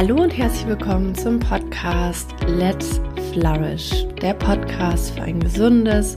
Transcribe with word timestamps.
Hallo 0.00 0.22
und 0.22 0.30
herzlich 0.30 0.66
willkommen 0.66 1.14
zum 1.14 1.38
Podcast 1.38 2.30
Let's 2.46 3.02
Flourish, 3.34 4.06
der 4.22 4.32
Podcast 4.32 5.10
für 5.10 5.24
ein 5.24 5.40
gesundes, 5.40 6.16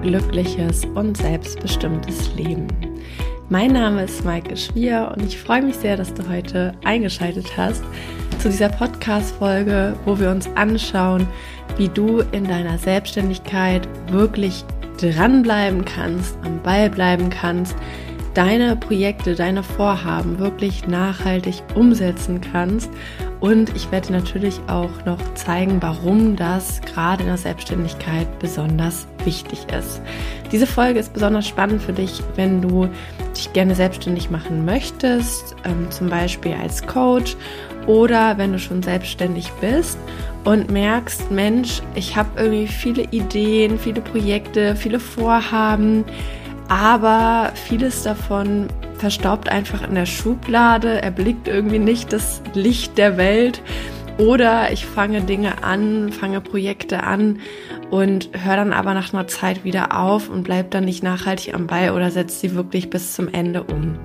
glückliches 0.00 0.86
und 0.86 1.14
selbstbestimmtes 1.14 2.34
Leben. 2.36 2.68
Mein 3.50 3.72
Name 3.72 4.04
ist 4.04 4.24
Maike 4.24 4.56
Schwier 4.56 5.12
und 5.14 5.26
ich 5.26 5.36
freue 5.36 5.60
mich 5.60 5.76
sehr, 5.76 5.98
dass 5.98 6.14
du 6.14 6.26
heute 6.26 6.72
eingeschaltet 6.84 7.54
hast 7.54 7.84
zu 8.38 8.48
dieser 8.48 8.70
Podcast-Folge, 8.70 9.94
wo 10.06 10.18
wir 10.18 10.30
uns 10.30 10.48
anschauen, 10.54 11.28
wie 11.76 11.88
du 11.88 12.20
in 12.32 12.44
deiner 12.44 12.78
Selbstständigkeit 12.78 13.86
wirklich 14.10 14.64
dranbleiben 14.98 15.84
kannst, 15.84 16.34
am 16.44 16.62
Ball 16.62 16.88
bleiben 16.88 17.28
kannst, 17.28 17.76
deine 18.34 18.76
Projekte, 18.76 19.34
deine 19.34 19.62
Vorhaben 19.62 20.38
wirklich 20.38 20.86
nachhaltig 20.86 21.62
umsetzen 21.74 22.40
kannst. 22.40 22.90
Und 23.40 23.74
ich 23.76 23.90
werde 23.92 24.12
natürlich 24.12 24.60
auch 24.66 25.04
noch 25.04 25.18
zeigen, 25.34 25.80
warum 25.80 26.34
das 26.34 26.80
gerade 26.80 27.22
in 27.22 27.28
der 27.28 27.38
Selbstständigkeit 27.38 28.26
besonders 28.40 29.06
wichtig 29.24 29.60
ist. 29.76 30.00
Diese 30.50 30.66
Folge 30.66 30.98
ist 30.98 31.12
besonders 31.12 31.46
spannend 31.46 31.82
für 31.82 31.92
dich, 31.92 32.22
wenn 32.34 32.60
du 32.60 32.88
dich 33.36 33.52
gerne 33.52 33.74
selbstständig 33.74 34.30
machen 34.30 34.64
möchtest, 34.64 35.54
ähm, 35.64 35.90
zum 35.90 36.08
Beispiel 36.08 36.54
als 36.54 36.86
Coach 36.86 37.36
oder 37.86 38.36
wenn 38.38 38.52
du 38.52 38.58
schon 38.58 38.82
selbstständig 38.82 39.50
bist 39.60 39.98
und 40.44 40.70
merkst, 40.70 41.30
Mensch, 41.30 41.82
ich 41.94 42.16
habe 42.16 42.28
irgendwie 42.36 42.66
viele 42.66 43.04
Ideen, 43.10 43.78
viele 43.78 44.00
Projekte, 44.00 44.74
viele 44.76 45.00
Vorhaben 45.00 46.04
aber 46.68 47.52
vieles 47.54 48.02
davon 48.02 48.68
verstaubt 48.98 49.48
einfach 49.48 49.86
in 49.86 49.94
der 49.94 50.06
Schublade, 50.06 51.02
erblickt 51.02 51.48
irgendwie 51.48 51.78
nicht 51.78 52.12
das 52.12 52.42
Licht 52.54 52.98
der 52.98 53.16
Welt 53.16 53.62
oder 54.18 54.72
ich 54.72 54.84
fange 54.84 55.20
Dinge 55.22 55.62
an, 55.62 56.10
fange 56.12 56.40
Projekte 56.40 57.04
an 57.04 57.38
und 57.90 58.30
höre 58.32 58.56
dann 58.56 58.72
aber 58.72 58.92
nach 58.92 59.14
einer 59.14 59.28
Zeit 59.28 59.64
wieder 59.64 59.98
auf 59.98 60.28
und 60.28 60.42
bleib 60.42 60.72
dann 60.72 60.84
nicht 60.84 61.02
nachhaltig 61.02 61.54
am 61.54 61.68
Ball 61.68 61.92
oder 61.92 62.10
setze 62.10 62.40
sie 62.40 62.54
wirklich 62.54 62.90
bis 62.90 63.14
zum 63.14 63.32
Ende 63.32 63.62
um. 63.62 63.96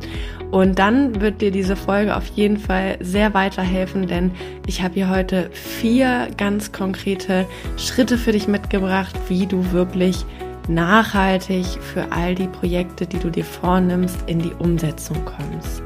Und 0.51 0.77
dann 0.77 1.19
wird 1.19 1.41
dir 1.41 1.49
diese 1.49 1.75
Folge 1.75 2.15
auf 2.15 2.27
jeden 2.27 2.57
Fall 2.57 2.97
sehr 2.99 3.33
weiterhelfen, 3.33 4.05
denn 4.05 4.29
ich 4.67 4.83
habe 4.83 4.93
hier 4.93 5.09
heute 5.09 5.49
vier 5.51 6.27
ganz 6.37 6.71
konkrete 6.71 7.47
Schritte 7.75 8.19
für 8.19 8.33
dich 8.33 8.47
mitgebracht, 8.47 9.15
wie 9.29 9.47
du 9.47 9.71
wirklich 9.71 10.25
nachhaltig 10.69 11.65
für 11.65 12.11
all 12.11 12.35
die 12.35 12.47
Projekte, 12.47 13.05
die 13.05 13.19
du 13.19 13.29
dir 13.29 13.45
vornimmst, 13.45 14.17
in 14.27 14.39
die 14.39 14.53
Umsetzung 14.59 15.23
kommst. 15.25 15.83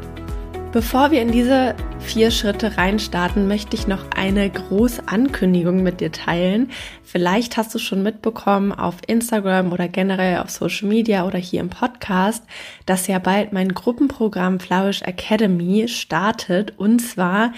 Bevor 0.73 1.11
wir 1.11 1.21
in 1.21 1.31
diese 1.31 1.75
vier 1.99 2.29
Schritte 2.29 2.77
reinstarten, 2.77 3.47
möchte 3.47 3.75
ich 3.75 3.87
noch 3.87 4.11
eine 4.15 4.49
große 4.49 5.07
Ankündigung 5.07 5.81
mit 5.81 6.01
dir 6.01 6.11
teilen. 6.11 6.71
Vielleicht 7.03 7.57
hast 7.57 7.73
du 7.73 7.79
schon 7.79 8.03
mitbekommen 8.03 8.73
auf 8.73 8.97
Instagram 9.07 9.71
oder 9.71 9.87
generell 9.87 10.39
auf 10.39 10.49
Social 10.49 10.87
Media 10.89 11.25
oder 11.25 11.39
hier 11.39 11.61
im 11.61 11.69
Podcast, 11.69 12.43
dass 12.85 13.07
ja 13.07 13.17
bald 13.17 13.53
mein 13.53 13.73
Gruppenprogramm 13.73 14.59
Flourish 14.59 15.01
Academy 15.01 15.87
startet. 15.87 16.73
Und 16.77 16.99
zwar 16.99 17.53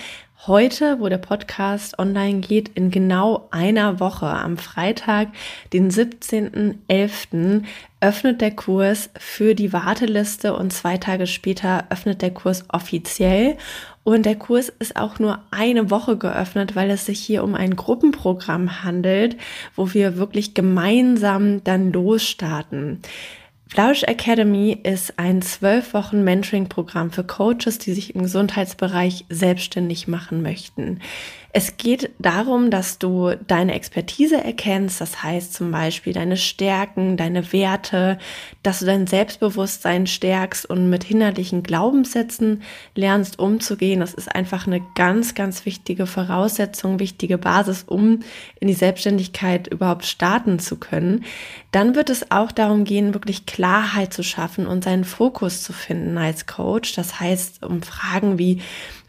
heute, 0.47 0.99
wo 0.99 1.09
der 1.09 1.17
Podcast 1.17 1.99
online 1.99 2.39
geht, 2.39 2.69
in 2.69 2.91
genau 2.91 3.47
einer 3.51 3.99
Woche, 3.99 4.27
am 4.27 4.57
Freitag, 4.57 5.29
den 5.73 5.91
17.11., 5.91 7.63
öffnet 8.01 8.39
der 8.39 8.51
Kurs 8.51 9.09
für 9.17 9.55
die 9.55 9.73
Warteliste 9.73 10.55
und 10.55 10.71
zwei 10.71 10.97
Tage 10.97 11.27
später 11.27 11.87
öffnet 11.89 12.21
der 12.21 12.31
Kurs 12.31 12.63
offiziell. 12.69 13.57
Und 14.05 14.25
der 14.25 14.37
Kurs 14.37 14.69
ist 14.69 14.95
auch 14.95 15.19
nur 15.19 15.39
eine 15.51 15.91
Woche 15.91 16.17
geöffnet, 16.17 16.75
weil 16.75 16.89
es 16.89 17.05
sich 17.05 17.19
hier 17.19 17.43
um 17.43 17.55
ein 17.55 17.75
Gruppenprogramm 17.75 18.83
handelt, 18.83 19.35
wo 19.75 19.93
wir 19.93 20.15
wirklich 20.15 20.53
gemeinsam 20.53 21.61
dann 21.65 21.91
losstarten. 21.91 23.01
Flausch 23.71 24.01
Academy 24.01 24.79
ist 24.81 25.19
ein 25.19 25.43
zwölf 25.43 25.93
Wochen 25.93 26.23
Mentoring-Programm 26.23 27.11
für 27.11 27.23
Coaches, 27.23 27.77
die 27.77 27.93
sich 27.93 28.15
im 28.15 28.23
Gesundheitsbereich 28.23 29.25
selbstständig 29.29 30.07
machen 30.07 30.41
möchten. 30.41 31.01
Es 31.51 31.77
geht 31.77 32.11
darum, 32.19 32.69
dass 32.69 32.99
du 32.99 33.33
deine 33.47 33.73
Expertise 33.73 34.43
erkennst, 34.43 35.01
das 35.01 35.23
heißt 35.23 35.51
zum 35.51 35.71
Beispiel 35.71 36.13
deine 36.13 36.37
Stärken, 36.37 37.17
deine 37.17 37.51
Werte, 37.51 38.19
dass 38.61 38.79
du 38.79 38.85
dein 38.85 39.07
Selbstbewusstsein 39.07 40.05
stärkst 40.05 40.67
und 40.69 40.91
mit 40.91 41.03
hinderlichen 41.03 41.63
Glaubenssätzen 41.63 42.61
lernst 42.93 43.39
umzugehen. 43.39 43.99
Das 43.99 44.13
ist 44.13 44.33
einfach 44.33 44.67
eine 44.67 44.81
ganz, 44.93 45.33
ganz 45.33 45.65
wichtige 45.65 46.05
Voraussetzung, 46.05 46.99
wichtige 46.99 47.39
Basis, 47.39 47.83
um 47.83 48.19
in 48.59 48.67
die 48.67 48.75
Selbstständigkeit 48.75 49.67
überhaupt 49.67 50.05
starten 50.05 50.59
zu 50.59 50.77
können. 50.77 51.25
Dann 51.71 51.95
wird 51.95 52.11
es 52.11 52.29
auch 52.29 52.51
darum 52.51 52.83
gehen, 52.83 53.15
wirklich 53.15 53.47
Klarheit 53.47 54.13
zu 54.13 54.21
schaffen 54.21 54.67
und 54.67 54.83
seinen 54.83 55.03
Fokus 55.03 55.63
zu 55.63 55.73
finden 55.73 56.19
als 56.19 56.45
Coach. 56.45 56.93
Das 56.93 57.19
heißt, 57.19 57.63
um 57.65 57.81
Fragen 57.81 58.37
wie, 58.37 58.61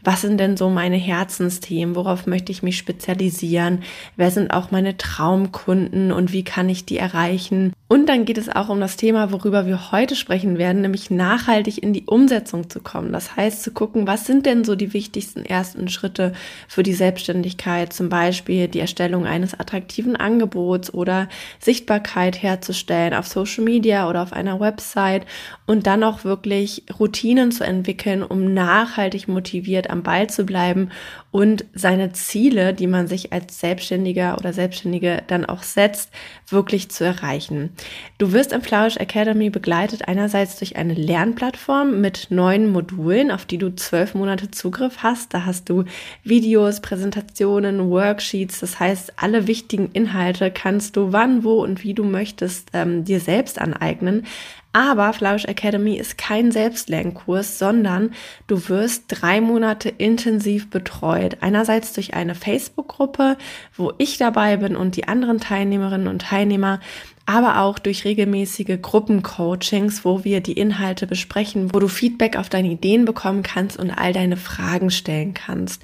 was 0.03 0.21
sind 0.21 0.37
denn 0.37 0.57
so 0.57 0.69
meine 0.69 0.97
Herzensthemen, 0.97 1.95
worauf 1.95 2.27
möchte 2.27 2.51
ich 2.51 2.63
mich 2.63 2.77
spezialisieren, 2.77 3.83
wer 4.15 4.31
sind 4.31 4.51
auch 4.51 4.71
meine 4.71 4.97
Traumkunden? 4.97 6.11
Und 6.11 6.31
wie 6.31 6.43
kann 6.43 6.69
ich 6.69 6.85
die 6.85 6.97
erreichen. 6.97 7.73
Und 7.91 8.07
dann 8.07 8.23
geht 8.23 8.37
es 8.37 8.47
auch 8.47 8.69
um 8.69 8.79
das 8.79 8.95
Thema, 8.95 9.33
worüber 9.33 9.65
wir 9.65 9.91
heute 9.91 10.15
sprechen 10.15 10.57
werden, 10.57 10.79
nämlich 10.79 11.11
nachhaltig 11.11 11.83
in 11.83 11.91
die 11.91 12.05
Umsetzung 12.05 12.69
zu 12.69 12.79
kommen. 12.79 13.11
Das 13.11 13.35
heißt 13.35 13.61
zu 13.61 13.71
gucken, 13.71 14.07
was 14.07 14.25
sind 14.25 14.45
denn 14.45 14.63
so 14.63 14.75
die 14.75 14.93
wichtigsten 14.93 15.43
ersten 15.43 15.89
Schritte 15.89 16.31
für 16.69 16.83
die 16.83 16.93
Selbstständigkeit, 16.93 17.91
zum 17.91 18.07
Beispiel 18.07 18.69
die 18.69 18.79
Erstellung 18.79 19.25
eines 19.25 19.59
attraktiven 19.59 20.15
Angebots 20.15 20.93
oder 20.93 21.27
Sichtbarkeit 21.59 22.41
herzustellen 22.41 23.13
auf 23.13 23.27
Social 23.27 23.65
Media 23.65 24.09
oder 24.09 24.23
auf 24.23 24.31
einer 24.31 24.61
Website 24.61 25.25
und 25.65 25.85
dann 25.85 26.05
auch 26.05 26.23
wirklich 26.23 26.85
Routinen 26.97 27.51
zu 27.51 27.65
entwickeln, 27.65 28.23
um 28.23 28.53
nachhaltig 28.53 29.27
motiviert 29.27 29.89
am 29.89 30.01
Ball 30.01 30.29
zu 30.29 30.45
bleiben 30.45 30.91
und 31.31 31.63
seine 31.73 32.11
Ziele, 32.11 32.73
die 32.73 32.87
man 32.87 33.07
sich 33.07 33.31
als 33.31 33.59
Selbstständiger 33.59 34.37
oder 34.37 34.51
Selbstständige 34.51 35.23
dann 35.27 35.45
auch 35.45 35.63
setzt, 35.63 36.11
wirklich 36.49 36.89
zu 36.89 37.05
erreichen. 37.05 37.71
Du 38.17 38.33
wirst 38.33 38.51
im 38.51 38.61
Flourish 38.61 38.97
Academy 38.97 39.49
begleitet 39.49 40.07
einerseits 40.07 40.59
durch 40.59 40.75
eine 40.75 40.93
Lernplattform 40.93 42.01
mit 42.01 42.27
neun 42.29 42.69
Modulen, 42.69 43.31
auf 43.31 43.45
die 43.45 43.57
du 43.57 43.73
zwölf 43.73 44.13
Monate 44.13 44.51
Zugriff 44.51 44.97
hast. 44.97 45.33
Da 45.33 45.45
hast 45.45 45.69
du 45.69 45.85
Videos, 46.23 46.81
Präsentationen, 46.81 47.89
Worksheets. 47.89 48.59
Das 48.59 48.79
heißt, 48.79 49.13
alle 49.15 49.47
wichtigen 49.47 49.89
Inhalte 49.93 50.51
kannst 50.51 50.97
du 50.97 51.13
wann, 51.13 51.45
wo 51.45 51.63
und 51.63 51.83
wie 51.83 51.93
du 51.93 52.03
möchtest 52.03 52.69
ähm, 52.73 53.05
dir 53.05 53.21
selbst 53.21 53.59
aneignen. 53.59 54.25
Aber 54.73 55.11
Flourish 55.11 55.45
Academy 55.45 55.95
ist 55.97 56.17
kein 56.17 56.51
Selbstlernkurs, 56.51 57.59
sondern 57.59 58.13
du 58.47 58.69
wirst 58.69 59.05
drei 59.09 59.41
Monate 59.41 59.89
intensiv 59.89 60.69
betreut. 60.69 61.37
Einerseits 61.41 61.91
durch 61.91 62.13
eine 62.13 62.35
Facebook-Gruppe, 62.35 63.37
wo 63.75 63.91
ich 63.97 64.17
dabei 64.17 64.57
bin 64.57 64.77
und 64.77 64.95
die 64.95 65.09
anderen 65.09 65.39
Teilnehmerinnen 65.39 66.07
und 66.07 66.21
Teilnehmer, 66.21 66.79
aber 67.25 67.59
auch 67.59 67.79
durch 67.79 68.05
regelmäßige 68.05 68.81
Gruppencoachings, 68.81 70.05
wo 70.05 70.23
wir 70.23 70.41
die 70.41 70.53
Inhalte 70.53 71.05
besprechen, 71.05 71.73
wo 71.73 71.79
du 71.79 71.87
Feedback 71.87 72.37
auf 72.37 72.49
deine 72.49 72.69
Ideen 72.69 73.05
bekommen 73.05 73.43
kannst 73.43 73.77
und 73.77 73.91
all 73.91 74.13
deine 74.13 74.37
Fragen 74.37 74.89
stellen 74.89 75.33
kannst. 75.33 75.83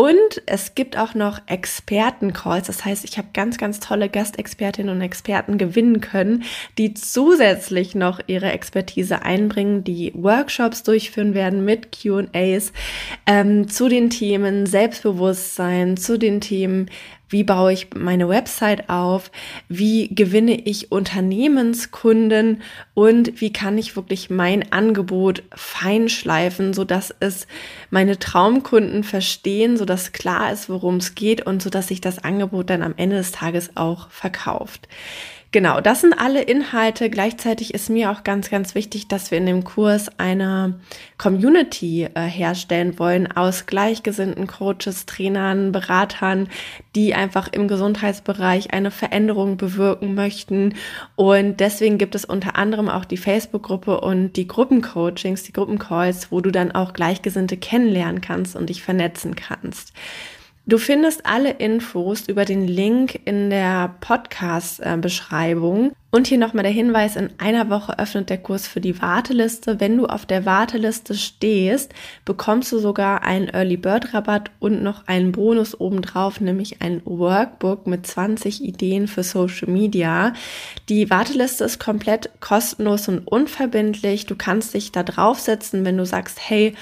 Und 0.00 0.40
es 0.46 0.74
gibt 0.74 0.96
auch 0.96 1.12
noch 1.12 1.42
Expertencalls. 1.46 2.68
Das 2.68 2.86
heißt, 2.86 3.04
ich 3.04 3.18
habe 3.18 3.28
ganz, 3.34 3.58
ganz 3.58 3.80
tolle 3.80 4.08
Gastexpertinnen 4.08 4.96
und 4.96 5.02
Experten 5.02 5.58
gewinnen 5.58 6.00
können, 6.00 6.44
die 6.78 6.94
zusätzlich 6.94 7.94
noch 7.94 8.18
ihre 8.26 8.50
Expertise 8.50 9.20
einbringen, 9.20 9.84
die 9.84 10.10
Workshops 10.14 10.84
durchführen 10.84 11.34
werden 11.34 11.66
mit 11.66 11.92
QAs 11.92 12.72
ähm, 13.26 13.68
zu 13.68 13.90
den 13.90 14.08
Themen 14.08 14.64
Selbstbewusstsein, 14.64 15.98
zu 15.98 16.18
den 16.18 16.40
Themen 16.40 16.88
wie 17.30 17.44
baue 17.44 17.72
ich 17.72 17.88
meine 17.94 18.28
Website 18.28 18.90
auf? 18.90 19.30
Wie 19.68 20.08
gewinne 20.12 20.60
ich 20.60 20.90
Unternehmenskunden? 20.90 22.62
Und 22.92 23.40
wie 23.40 23.52
kann 23.52 23.78
ich 23.78 23.94
wirklich 23.94 24.30
mein 24.30 24.72
Angebot 24.72 25.44
feinschleifen, 25.54 26.74
sodass 26.74 27.14
es 27.20 27.46
meine 27.88 28.18
Traumkunden 28.18 29.04
verstehen, 29.04 29.76
sodass 29.76 30.10
klar 30.10 30.52
ist, 30.52 30.68
worum 30.68 30.96
es 30.96 31.14
geht 31.14 31.46
und 31.46 31.62
sodass 31.62 31.86
sich 31.86 32.00
das 32.00 32.18
Angebot 32.18 32.68
dann 32.68 32.82
am 32.82 32.94
Ende 32.96 33.16
des 33.16 33.30
Tages 33.30 33.76
auch 33.76 34.10
verkauft. 34.10 34.88
Genau, 35.52 35.80
das 35.80 36.02
sind 36.02 36.12
alle 36.12 36.42
Inhalte. 36.42 37.10
Gleichzeitig 37.10 37.74
ist 37.74 37.90
mir 37.90 38.12
auch 38.12 38.22
ganz, 38.22 38.50
ganz 38.50 38.76
wichtig, 38.76 39.08
dass 39.08 39.32
wir 39.32 39.38
in 39.38 39.46
dem 39.46 39.64
Kurs 39.64 40.08
eine 40.16 40.78
Community 41.18 42.04
äh, 42.04 42.20
herstellen 42.20 43.00
wollen 43.00 43.32
aus 43.32 43.66
gleichgesinnten 43.66 44.46
Coaches, 44.46 45.06
Trainern, 45.06 45.72
Beratern, 45.72 46.48
die 46.94 47.14
einfach 47.14 47.48
im 47.48 47.66
Gesundheitsbereich 47.66 48.72
eine 48.72 48.92
Veränderung 48.92 49.56
bewirken 49.56 50.14
möchten. 50.14 50.74
Und 51.16 51.58
deswegen 51.58 51.98
gibt 51.98 52.14
es 52.14 52.24
unter 52.24 52.54
anderem 52.54 52.88
auch 52.88 53.04
die 53.04 53.16
Facebook-Gruppe 53.16 54.00
und 54.00 54.34
die 54.34 54.46
Gruppencoachings, 54.46 55.42
die 55.42 55.52
Gruppencalls, 55.52 56.30
wo 56.30 56.40
du 56.40 56.52
dann 56.52 56.70
auch 56.70 56.92
Gleichgesinnte 56.92 57.56
kennenlernen 57.56 58.20
kannst 58.20 58.54
und 58.54 58.68
dich 58.70 58.84
vernetzen 58.84 59.34
kannst. 59.34 59.94
Du 60.66 60.76
findest 60.78 61.24
alle 61.26 61.52
Infos 61.52 62.28
über 62.28 62.44
den 62.44 62.68
Link 62.68 63.18
in 63.24 63.50
der 63.50 63.96
Podcast-Beschreibung. 64.00 65.92
Und 66.12 66.26
hier 66.26 66.38
nochmal 66.38 66.64
der 66.64 66.72
Hinweis, 66.72 67.14
in 67.14 67.30
einer 67.38 67.70
Woche 67.70 67.98
öffnet 67.98 68.30
der 68.30 68.38
Kurs 68.38 68.66
für 68.66 68.80
die 68.80 69.00
Warteliste. 69.00 69.78
Wenn 69.78 69.96
du 69.96 70.06
auf 70.06 70.26
der 70.26 70.44
Warteliste 70.44 71.14
stehst, 71.14 71.94
bekommst 72.24 72.72
du 72.72 72.78
sogar 72.78 73.22
einen 73.22 73.48
Early 73.48 73.76
Bird 73.76 74.12
Rabatt 74.12 74.50
und 74.58 74.82
noch 74.82 75.06
einen 75.06 75.30
Bonus 75.32 75.78
obendrauf, 75.78 76.40
nämlich 76.40 76.82
ein 76.82 77.00
Workbook 77.04 77.86
mit 77.86 78.06
20 78.06 78.62
Ideen 78.62 79.06
für 79.06 79.22
Social 79.22 79.70
Media. 79.70 80.34
Die 80.88 81.10
Warteliste 81.10 81.64
ist 81.64 81.78
komplett 81.78 82.28
kostenlos 82.40 83.06
und 83.06 83.20
unverbindlich. 83.26 84.26
Du 84.26 84.34
kannst 84.34 84.74
dich 84.74 84.90
da 84.90 85.04
draufsetzen, 85.04 85.84
wenn 85.84 85.96
du 85.96 86.04
sagst, 86.04 86.38
hey, 86.40 86.74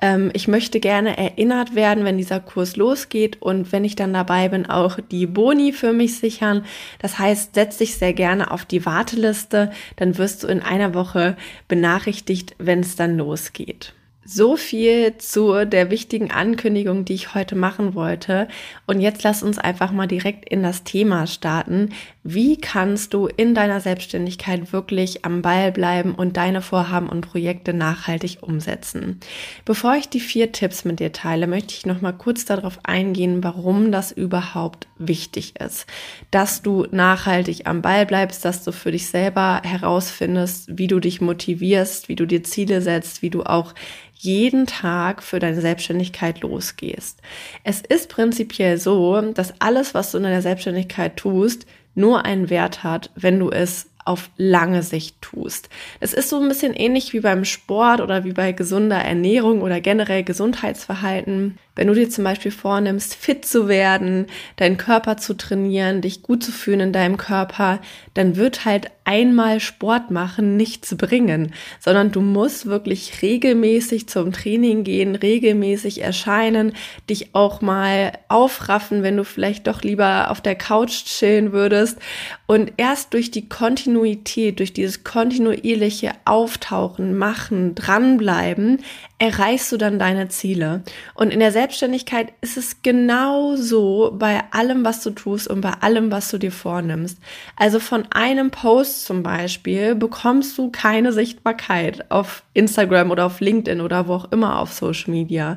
ähm, 0.00 0.30
ich 0.34 0.48
möchte 0.48 0.80
gerne 0.80 1.16
erinnert 1.16 1.74
werden, 1.74 2.04
wenn 2.04 2.18
dieser 2.18 2.40
Kurs 2.40 2.76
losgeht 2.76 3.40
und 3.40 3.72
wenn 3.72 3.84
ich 3.84 3.96
dann 3.96 4.12
dabei 4.12 4.48
bin, 4.48 4.66
auch 4.66 4.98
die 5.10 5.26
Boni 5.26 5.72
für 5.72 5.92
mich 5.92 6.18
sichern. 6.18 6.64
Das 6.98 7.18
heißt, 7.18 7.54
setz 7.54 7.78
dich 7.78 7.96
sehr 7.96 8.12
gerne 8.12 8.50
auf 8.50 8.64
die 8.64 8.84
Warteliste, 8.84 9.70
dann 9.96 10.18
wirst 10.18 10.42
du 10.42 10.48
in 10.48 10.60
einer 10.60 10.94
Woche 10.94 11.36
benachrichtigt, 11.68 12.54
wenn 12.58 12.80
es 12.80 12.96
dann 12.96 13.16
losgeht. 13.16 13.94
So 14.28 14.56
viel 14.56 15.16
zu 15.18 15.64
der 15.66 15.88
wichtigen 15.88 16.32
Ankündigung, 16.32 17.04
die 17.04 17.14
ich 17.14 17.34
heute 17.36 17.54
machen 17.54 17.94
wollte. 17.94 18.48
Und 18.84 19.00
jetzt 19.00 19.22
lass 19.22 19.44
uns 19.44 19.56
einfach 19.56 19.92
mal 19.92 20.08
direkt 20.08 20.48
in 20.48 20.64
das 20.64 20.82
Thema 20.82 21.28
starten. 21.28 21.90
Wie 22.28 22.56
kannst 22.56 23.14
du 23.14 23.28
in 23.28 23.54
deiner 23.54 23.80
Selbstständigkeit 23.80 24.72
wirklich 24.72 25.24
am 25.24 25.42
Ball 25.42 25.70
bleiben 25.70 26.12
und 26.12 26.36
deine 26.36 26.60
Vorhaben 26.60 27.08
und 27.08 27.20
Projekte 27.20 27.72
nachhaltig 27.72 28.38
umsetzen? 28.40 29.20
Bevor 29.64 29.94
ich 29.94 30.08
die 30.08 30.18
vier 30.18 30.50
Tipps 30.50 30.84
mit 30.84 30.98
dir 30.98 31.12
teile, 31.12 31.46
möchte 31.46 31.74
ich 31.74 31.86
noch 31.86 32.00
mal 32.00 32.10
kurz 32.10 32.44
darauf 32.44 32.80
eingehen, 32.82 33.44
warum 33.44 33.92
das 33.92 34.10
überhaupt 34.10 34.88
wichtig 34.98 35.60
ist. 35.60 35.86
Dass 36.32 36.62
du 36.62 36.88
nachhaltig 36.90 37.68
am 37.68 37.80
Ball 37.80 38.06
bleibst, 38.06 38.44
dass 38.44 38.64
du 38.64 38.72
für 38.72 38.90
dich 38.90 39.06
selber 39.06 39.60
herausfindest, 39.62 40.76
wie 40.76 40.88
du 40.88 40.98
dich 40.98 41.20
motivierst, 41.20 42.08
wie 42.08 42.16
du 42.16 42.26
dir 42.26 42.42
Ziele 42.42 42.82
setzt, 42.82 43.22
wie 43.22 43.30
du 43.30 43.44
auch 43.44 43.72
jeden 44.14 44.66
Tag 44.66 45.22
für 45.22 45.38
deine 45.38 45.60
Selbstständigkeit 45.60 46.40
losgehst. 46.40 47.20
Es 47.62 47.82
ist 47.82 48.08
prinzipiell 48.08 48.78
so, 48.78 49.20
dass 49.20 49.60
alles, 49.60 49.94
was 49.94 50.10
du 50.10 50.18
in 50.18 50.24
deiner 50.24 50.42
Selbstständigkeit 50.42 51.16
tust, 51.16 51.66
nur 51.96 52.24
einen 52.24 52.50
Wert 52.50 52.84
hat, 52.84 53.10
wenn 53.16 53.40
du 53.40 53.50
es 53.50 53.90
auf 54.04 54.30
lange 54.36 54.82
Sicht 54.82 55.20
tust. 55.20 55.68
Es 55.98 56.14
ist 56.14 56.28
so 56.28 56.40
ein 56.40 56.48
bisschen 56.48 56.74
ähnlich 56.74 57.12
wie 57.12 57.20
beim 57.20 57.44
Sport 57.44 58.00
oder 58.00 58.24
wie 58.24 58.32
bei 58.32 58.52
gesunder 58.52 58.98
Ernährung 58.98 59.62
oder 59.62 59.80
generell 59.80 60.22
Gesundheitsverhalten. 60.22 61.58
Wenn 61.76 61.86
du 61.86 61.94
dir 61.94 62.08
zum 62.08 62.24
Beispiel 62.24 62.50
vornimmst, 62.50 63.14
fit 63.14 63.44
zu 63.44 63.68
werden, 63.68 64.26
deinen 64.56 64.78
Körper 64.78 65.18
zu 65.18 65.34
trainieren, 65.34 66.00
dich 66.00 66.22
gut 66.22 66.42
zu 66.42 66.50
fühlen 66.50 66.80
in 66.80 66.92
deinem 66.92 67.18
Körper, 67.18 67.80
dann 68.14 68.36
wird 68.36 68.64
halt 68.64 68.90
einmal 69.04 69.60
Sport 69.60 70.10
machen 70.10 70.56
nichts 70.56 70.96
bringen, 70.96 71.52
sondern 71.78 72.10
du 72.10 72.20
musst 72.20 72.66
wirklich 72.66 73.22
regelmäßig 73.22 74.08
zum 74.08 74.32
Training 74.32 74.82
gehen, 74.82 75.14
regelmäßig 75.14 76.02
erscheinen, 76.02 76.72
dich 77.08 77.34
auch 77.34 77.60
mal 77.60 78.12
aufraffen, 78.28 79.02
wenn 79.02 79.16
du 79.16 79.24
vielleicht 79.24 79.68
doch 79.68 79.82
lieber 79.82 80.30
auf 80.30 80.40
der 80.40 80.56
Couch 80.56 81.04
chillen 81.04 81.52
würdest. 81.52 81.98
Und 82.46 82.72
erst 82.78 83.14
durch 83.14 83.30
die 83.30 83.48
Kontinuität, 83.48 84.58
durch 84.58 84.72
dieses 84.72 85.04
kontinuierliche 85.04 86.12
Auftauchen, 86.24 87.16
Machen, 87.16 87.74
dranbleiben, 87.74 88.80
erreichst 89.18 89.72
du 89.72 89.78
dann 89.78 89.98
deine 89.98 90.28
Ziele. 90.28 90.82
Und 91.14 91.30
in 91.30 91.40
der 91.40 91.52
Selbstständigkeit 91.52 92.32
ist 92.42 92.56
es 92.56 92.82
genau 92.82 93.56
so 93.56 94.14
bei 94.18 94.42
allem, 94.50 94.84
was 94.84 95.02
du 95.02 95.10
tust 95.10 95.48
und 95.48 95.62
bei 95.62 95.72
allem, 95.80 96.10
was 96.10 96.30
du 96.30 96.38
dir 96.38 96.52
vornimmst. 96.52 97.18
Also 97.56 97.80
von 97.80 98.04
einem 98.10 98.50
Post 98.50 99.06
zum 99.06 99.22
Beispiel 99.22 99.94
bekommst 99.94 100.58
du 100.58 100.70
keine 100.70 101.12
Sichtbarkeit 101.12 102.10
auf 102.10 102.42
Instagram 102.52 103.10
oder 103.10 103.26
auf 103.26 103.40
LinkedIn 103.40 103.80
oder 103.80 104.06
wo 104.06 104.14
auch 104.14 104.32
immer 104.32 104.58
auf 104.58 104.72
Social 104.72 105.10
Media. 105.10 105.56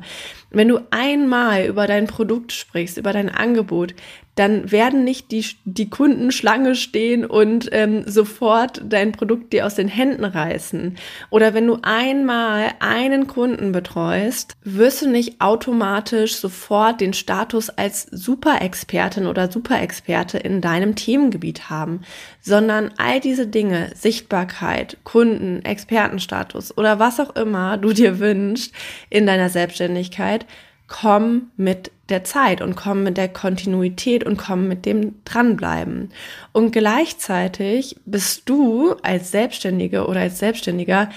Wenn 0.52 0.68
du 0.68 0.80
einmal 0.90 1.66
über 1.66 1.86
dein 1.86 2.08
Produkt 2.08 2.52
sprichst, 2.52 2.98
über 2.98 3.14
dein 3.14 3.30
Angebot, 3.30 3.94
dann 4.40 4.72
werden 4.72 5.04
nicht 5.04 5.32
die, 5.32 5.46
die 5.66 5.90
Kunden 5.90 6.32
Schlange 6.32 6.76
stehen 6.76 7.26
und 7.26 7.68
ähm, 7.74 8.04
sofort 8.08 8.82
dein 8.86 9.12
Produkt 9.12 9.52
dir 9.52 9.66
aus 9.66 9.76
den 9.76 9.90
Händen 9.90 10.24
reißen. 10.24 10.98
Oder 11.30 11.54
wenn 11.54 11.68
du 11.68 11.80
einmal 11.82 12.70
einen 12.80 13.28
Kunden 13.28 13.74
betreust, 13.74 14.56
wirst 14.64 15.02
du 15.02 15.10
nicht 15.10 15.42
automatisch 15.42 16.38
sofort 16.38 17.02
den 17.02 17.12
Status 17.12 17.70
als 17.70 18.04
Superexpertin 18.04 19.28
oder 19.28 19.52
Superexperte 19.52 20.38
in 20.38 20.62
deinem 20.62 20.96
Themengebiet 20.96 21.70
haben, 21.70 22.02
sondern 22.42 22.92
all 22.98 23.20
diese 23.20 23.48
Dinge, 23.48 23.92
Sichtbarkeit, 23.96 24.98
Kunden, 25.04 25.64
Expertenstatus 25.64 26.78
oder 26.78 27.00
was 27.00 27.20
auch 27.20 27.36
immer 27.36 27.78
du 27.78 27.94
dir 27.94 28.20
wünschst 28.20 28.74
in 29.10 29.26
deiner 29.26 29.50
Selbstständigkeit, 29.50 30.10
Selbstständigkeit, 30.10 30.46
komm 30.88 31.52
mit 31.56 31.92
der 32.10 32.24
Zeit 32.24 32.62
und 32.62 32.76
komm 32.76 33.04
mit 33.04 33.18
der 33.18 33.28
Kontinuität 33.28 34.24
und 34.24 34.38
komm 34.38 34.68
mit 34.68 34.86
dem 34.86 35.24
Dranbleiben. 35.24 36.10
Und 36.52 36.72
gleichzeitig 36.72 37.96
bist 38.06 38.50
du 38.50 38.96
als 39.04 39.32
Selbstständige 39.32 40.08
oder 40.08 40.22
als 40.22 40.40
Selbstständiger 40.40 41.10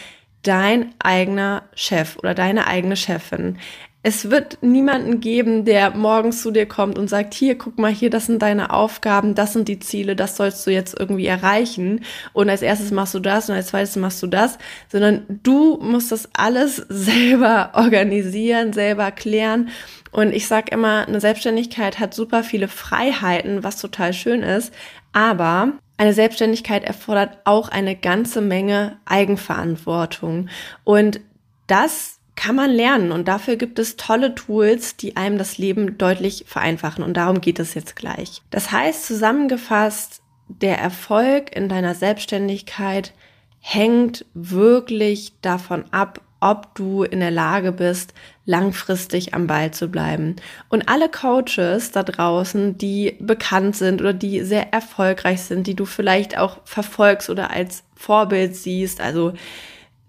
dein 0.43 0.93
eigener 0.99 1.63
Chef 1.75 2.19
oder 2.19 2.35
deine 2.35 2.67
eigene 2.67 2.97
Chefin. 2.97 3.59
Es 4.05 4.31
wird 4.31 4.59
niemanden 4.63 5.21
geben, 5.21 5.65
der 5.65 5.91
morgens 5.91 6.43
zu 6.43 6.51
dir 6.51 6.67
kommt 6.67 6.99
und 6.99 7.09
sagt, 7.09 7.35
hier, 7.35 7.57
guck 7.57 7.79
mal, 7.79 7.93
hier, 7.93 8.11
das 8.11 8.27
sind 8.27 8.43
deine 8.43 8.73
Aufgaben, 8.73 9.37
das 9.37 9.53
sind 9.53 9.69
die 9.69 9.79
Ziele, 9.79 10.17
das 10.17 10.37
sollst 10.37 10.67
du 10.67 10.73
jetzt 10.73 10.99
irgendwie 10.99 11.27
erreichen. 11.27 12.05
Und 12.33 12.51
als 12.51 12.63
erstes 12.63 12.91
machst 12.91 13.15
du 13.15 13.21
das 13.21 13.49
und 13.49 13.55
als 13.55 13.69
zweites 13.69 13.95
machst 13.95 14.21
du 14.21 14.27
das, 14.27 14.59
sondern 14.91 15.23
du 15.45 15.79
musst 15.81 16.11
das 16.11 16.29
alles 16.33 16.77
selber 16.89 17.71
organisieren, 17.75 18.73
selber 18.73 19.13
klären. 19.13 19.69
Und 20.11 20.33
ich 20.33 20.49
sag 20.49 20.73
immer, 20.73 21.07
eine 21.07 21.21
Selbstständigkeit 21.21 22.01
hat 22.01 22.13
super 22.13 22.43
viele 22.43 22.67
Freiheiten, 22.67 23.63
was 23.63 23.81
total 23.81 24.13
schön 24.13 24.43
ist. 24.43 24.75
Aber 25.13 25.75
eine 25.97 26.13
Selbstständigkeit 26.13 26.83
erfordert 26.83 27.39
auch 27.45 27.69
eine 27.69 27.95
ganze 27.95 28.41
Menge 28.41 28.99
Eigenverantwortung. 29.05 30.49
Und 30.83 31.21
das 31.69 32.19
kann 32.35 32.57
man 32.57 32.71
lernen 32.71 33.13
und 33.13 33.29
dafür 33.29 33.57
gibt 33.57 33.79
es 33.79 33.97
tolle 33.97 34.35
Tools, 34.35 34.97
die 34.97 35.17
einem 35.17 35.39
das 35.39 35.59
Leben 35.59 35.99
deutlich 35.99 36.45
vereinfachen 36.47 37.05
und 37.05 37.17
darum 37.17 37.41
geht 37.41 37.59
es 37.59 37.75
jetzt 37.75 37.97
gleich. 37.97 38.43
Das 38.51 38.73
heißt 38.73 39.07
zusammengefasst, 39.07 40.23
der 40.49 40.79
Erfolg 40.79 41.55
in 41.55 41.69
deiner 41.69 41.95
Selbstständigkeit 41.95 43.13
hängt 43.61 44.25
wirklich 44.35 45.35
davon 45.41 45.85
ab, 45.93 46.21
ob 46.41 46.75
du 46.75 47.05
in 47.05 47.21
der 47.21 47.31
Lage 47.31 47.71
bist, 47.71 48.15
langfristig 48.45 49.33
am 49.33 49.47
Ball 49.47 49.71
zu 49.71 49.89
bleiben. 49.89 50.37
Und 50.69 50.89
alle 50.89 51.09
Coaches 51.09 51.93
da 51.93 52.03
draußen, 52.03 52.77
die 52.77 53.17
bekannt 53.21 53.77
sind 53.77 54.01
oder 54.01 54.13
die 54.13 54.41
sehr 54.41 54.73
erfolgreich 54.73 55.43
sind, 55.43 55.69
die 55.69 55.77
du 55.77 55.85
vielleicht 55.85 56.37
auch 56.37 56.59
verfolgst 56.65 57.31
oder 57.31 57.53
als 57.53 57.85
Vorbild 57.95 58.57
siehst, 58.57 59.01
also 59.01 59.35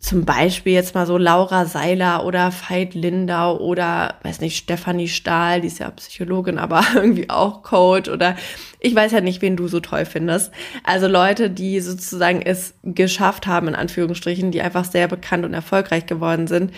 zum 0.03 0.25
Beispiel 0.25 0.73
jetzt 0.73 0.95
mal 0.95 1.07
so 1.07 1.17
Laura 1.17 1.65
Seiler 1.65 2.25
oder 2.25 2.51
Veit 2.51 2.93
Lindau 2.93 3.57
oder, 3.57 4.15
weiß 4.23 4.41
nicht, 4.41 4.57
Stefanie 4.57 5.07
Stahl, 5.07 5.61
die 5.61 5.67
ist 5.67 5.79
ja 5.79 5.89
Psychologin, 5.91 6.57
aber 6.57 6.83
irgendwie 6.93 7.29
auch 7.29 7.63
Coach 7.63 8.09
oder 8.09 8.35
ich 8.81 8.93
weiß 8.93 9.13
ja 9.13 9.21
nicht, 9.21 9.41
wen 9.41 9.55
du 9.55 9.69
so 9.69 9.79
toll 9.79 10.03
findest. 10.03 10.51
Also 10.83 11.07
Leute, 11.07 11.49
die 11.49 11.79
sozusagen 11.79 12.41
es 12.41 12.73
geschafft 12.83 13.47
haben, 13.47 13.69
in 13.69 13.75
Anführungsstrichen, 13.75 14.51
die 14.51 14.61
einfach 14.61 14.83
sehr 14.83 15.07
bekannt 15.07 15.45
und 15.45 15.53
erfolgreich 15.53 16.05
geworden 16.05 16.47
sind, 16.47 16.73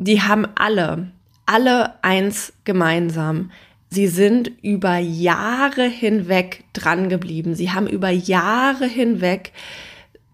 die 0.00 0.22
haben 0.22 0.44
alle, 0.56 1.12
alle 1.46 2.02
eins 2.02 2.54
gemeinsam. 2.64 3.52
Sie 3.88 4.08
sind 4.08 4.50
über 4.62 4.96
Jahre 4.96 5.84
hinweg 5.84 6.64
dran 6.72 7.08
geblieben. 7.08 7.54
Sie 7.54 7.70
haben 7.70 7.86
über 7.86 8.10
Jahre 8.10 8.86
hinweg 8.86 9.52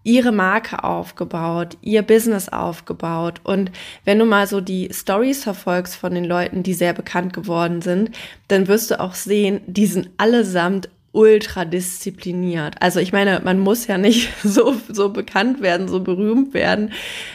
ihre 0.03 0.31
Marke 0.31 0.83
aufgebaut, 0.83 1.77
ihr 1.81 2.01
Business 2.01 2.49
aufgebaut. 2.49 3.41
Und 3.43 3.71
wenn 4.05 4.19
du 4.19 4.25
mal 4.25 4.47
so 4.47 4.61
die 4.61 4.89
Stories 4.91 5.43
verfolgst 5.43 5.95
von 5.95 6.13
den 6.13 6.25
Leuten, 6.25 6.63
die 6.63 6.73
sehr 6.73 6.93
bekannt 6.93 7.33
geworden 7.33 7.81
sind, 7.81 8.11
dann 8.47 8.67
wirst 8.67 8.91
du 8.91 8.99
auch 8.99 9.13
sehen, 9.13 9.61
die 9.67 9.85
sind 9.85 10.09
allesamt 10.17 10.89
ultra 11.13 11.65
diszipliniert. 11.65 12.75
Also 12.79 12.99
ich 13.01 13.11
meine, 13.11 13.41
man 13.43 13.59
muss 13.59 13.87
ja 13.87 13.97
nicht 13.97 14.29
so, 14.43 14.75
so 14.87 15.09
bekannt 15.09 15.61
werden, 15.61 15.87
so 15.87 15.99
berühmt 15.99 16.53
werden, 16.53 16.93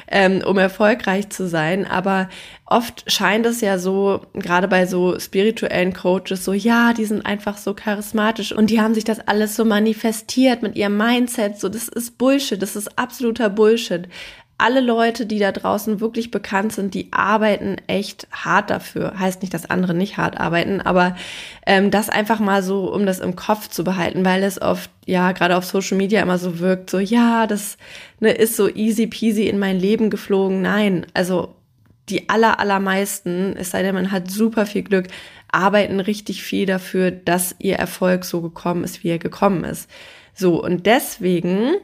ähm, 0.08 0.42
um 0.46 0.56
erfolgreich 0.56 1.28
zu 1.28 1.46
sein. 1.46 1.86
Aber 1.86 2.28
oft 2.64 3.10
scheint 3.10 3.44
es 3.44 3.60
ja 3.60 3.78
so, 3.78 4.22
gerade 4.34 4.68
bei 4.68 4.86
so 4.86 5.18
spirituellen 5.18 5.92
Coaches, 5.92 6.44
so, 6.44 6.52
ja, 6.52 6.94
die 6.94 7.04
sind 7.04 7.26
einfach 7.26 7.58
so 7.58 7.74
charismatisch 7.74 8.52
und 8.52 8.70
die 8.70 8.80
haben 8.80 8.94
sich 8.94 9.04
das 9.04 9.20
alles 9.20 9.56
so 9.56 9.64
manifestiert 9.64 10.62
mit 10.62 10.76
ihrem 10.76 10.96
Mindset. 10.96 11.60
So, 11.60 11.68
das 11.68 11.88
ist 11.88 12.16
Bullshit, 12.16 12.60
das 12.60 12.76
ist 12.76 12.98
absoluter 12.98 13.50
Bullshit 13.50 14.08
alle 14.58 14.80
Leute, 14.80 15.26
die 15.26 15.38
da 15.38 15.52
draußen 15.52 16.00
wirklich 16.00 16.30
bekannt 16.30 16.72
sind, 16.72 16.94
die 16.94 17.12
arbeiten 17.12 17.76
echt 17.88 18.26
hart 18.30 18.70
dafür. 18.70 19.18
Heißt 19.18 19.42
nicht, 19.42 19.52
dass 19.52 19.68
andere 19.68 19.92
nicht 19.92 20.16
hart 20.16 20.40
arbeiten, 20.40 20.80
aber 20.80 21.14
ähm, 21.66 21.90
das 21.90 22.08
einfach 22.08 22.40
mal 22.40 22.62
so, 22.62 22.92
um 22.92 23.04
das 23.04 23.18
im 23.18 23.36
Kopf 23.36 23.68
zu 23.68 23.84
behalten, 23.84 24.24
weil 24.24 24.42
es 24.42 24.60
oft, 24.60 24.90
ja, 25.04 25.32
gerade 25.32 25.56
auf 25.56 25.66
Social 25.66 25.98
Media 25.98 26.22
immer 26.22 26.38
so 26.38 26.58
wirkt, 26.58 26.88
so, 26.88 26.98
ja, 26.98 27.46
das 27.46 27.76
ne, 28.20 28.30
ist 28.30 28.56
so 28.56 28.68
easy 28.68 29.06
peasy 29.06 29.46
in 29.46 29.58
mein 29.58 29.78
Leben 29.78 30.08
geflogen. 30.08 30.62
Nein, 30.62 31.06
also 31.12 31.54
die 32.08 32.28
aller, 32.30 32.58
allermeisten, 32.58 33.54
es 33.58 33.72
sei 33.72 33.82
denn, 33.82 33.94
man 33.94 34.10
hat 34.10 34.30
super 34.30 34.64
viel 34.64 34.82
Glück, 34.82 35.08
arbeiten 35.50 36.00
richtig 36.00 36.42
viel 36.42 36.64
dafür, 36.64 37.10
dass 37.10 37.54
ihr 37.58 37.76
Erfolg 37.76 38.24
so 38.24 38.40
gekommen 38.40 38.84
ist, 38.84 39.04
wie 39.04 39.08
er 39.08 39.18
gekommen 39.18 39.64
ist. 39.64 39.90
So, 40.34 40.62
und 40.62 40.86
deswegen 40.86 41.74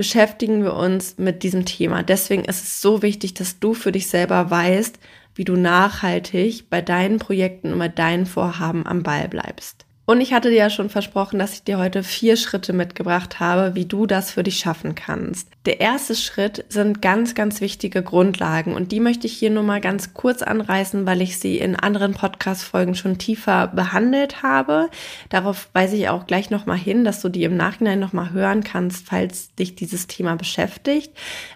beschäftigen 0.00 0.62
wir 0.62 0.76
uns 0.76 1.18
mit 1.18 1.42
diesem 1.42 1.66
Thema. 1.66 2.02
Deswegen 2.02 2.46
ist 2.46 2.62
es 2.62 2.80
so 2.80 3.02
wichtig, 3.02 3.34
dass 3.34 3.60
du 3.60 3.74
für 3.74 3.92
dich 3.92 4.08
selber 4.08 4.50
weißt, 4.50 4.98
wie 5.34 5.44
du 5.44 5.56
nachhaltig 5.56 6.70
bei 6.70 6.80
deinen 6.80 7.18
Projekten 7.18 7.74
und 7.74 7.78
bei 7.78 7.88
deinen 7.88 8.24
Vorhaben 8.24 8.86
am 8.86 9.02
Ball 9.02 9.28
bleibst. 9.28 9.84
Und 10.10 10.20
ich 10.20 10.32
hatte 10.32 10.50
dir 10.50 10.56
ja 10.56 10.70
schon 10.70 10.90
versprochen, 10.90 11.38
dass 11.38 11.52
ich 11.52 11.62
dir 11.62 11.78
heute 11.78 12.02
vier 12.02 12.34
Schritte 12.36 12.72
mitgebracht 12.72 13.38
habe, 13.38 13.76
wie 13.76 13.84
du 13.84 14.06
das 14.06 14.32
für 14.32 14.42
dich 14.42 14.58
schaffen 14.58 14.96
kannst. 14.96 15.46
Der 15.66 15.80
erste 15.80 16.16
Schritt 16.16 16.64
sind 16.68 17.00
ganz, 17.00 17.36
ganz 17.36 17.60
wichtige 17.60 18.02
Grundlagen 18.02 18.74
und 18.74 18.90
die 18.90 18.98
möchte 18.98 19.28
ich 19.28 19.34
hier 19.34 19.50
nur 19.50 19.62
mal 19.62 19.80
ganz 19.80 20.12
kurz 20.12 20.42
anreißen, 20.42 21.06
weil 21.06 21.22
ich 21.22 21.38
sie 21.38 21.58
in 21.58 21.76
anderen 21.76 22.14
Podcast-Folgen 22.14 22.96
schon 22.96 23.18
tiefer 23.18 23.68
behandelt 23.68 24.42
habe. 24.42 24.90
Darauf 25.28 25.68
weise 25.74 25.94
ich 25.94 26.08
auch 26.08 26.26
gleich 26.26 26.50
nochmal 26.50 26.78
hin, 26.78 27.04
dass 27.04 27.20
du 27.20 27.28
die 27.28 27.44
im 27.44 27.56
Nachhinein 27.56 28.00
nochmal 28.00 28.32
hören 28.32 28.64
kannst, 28.64 29.06
falls 29.06 29.54
dich 29.54 29.76
dieses 29.76 30.08
Thema 30.08 30.34
beschäftigt. 30.34 31.12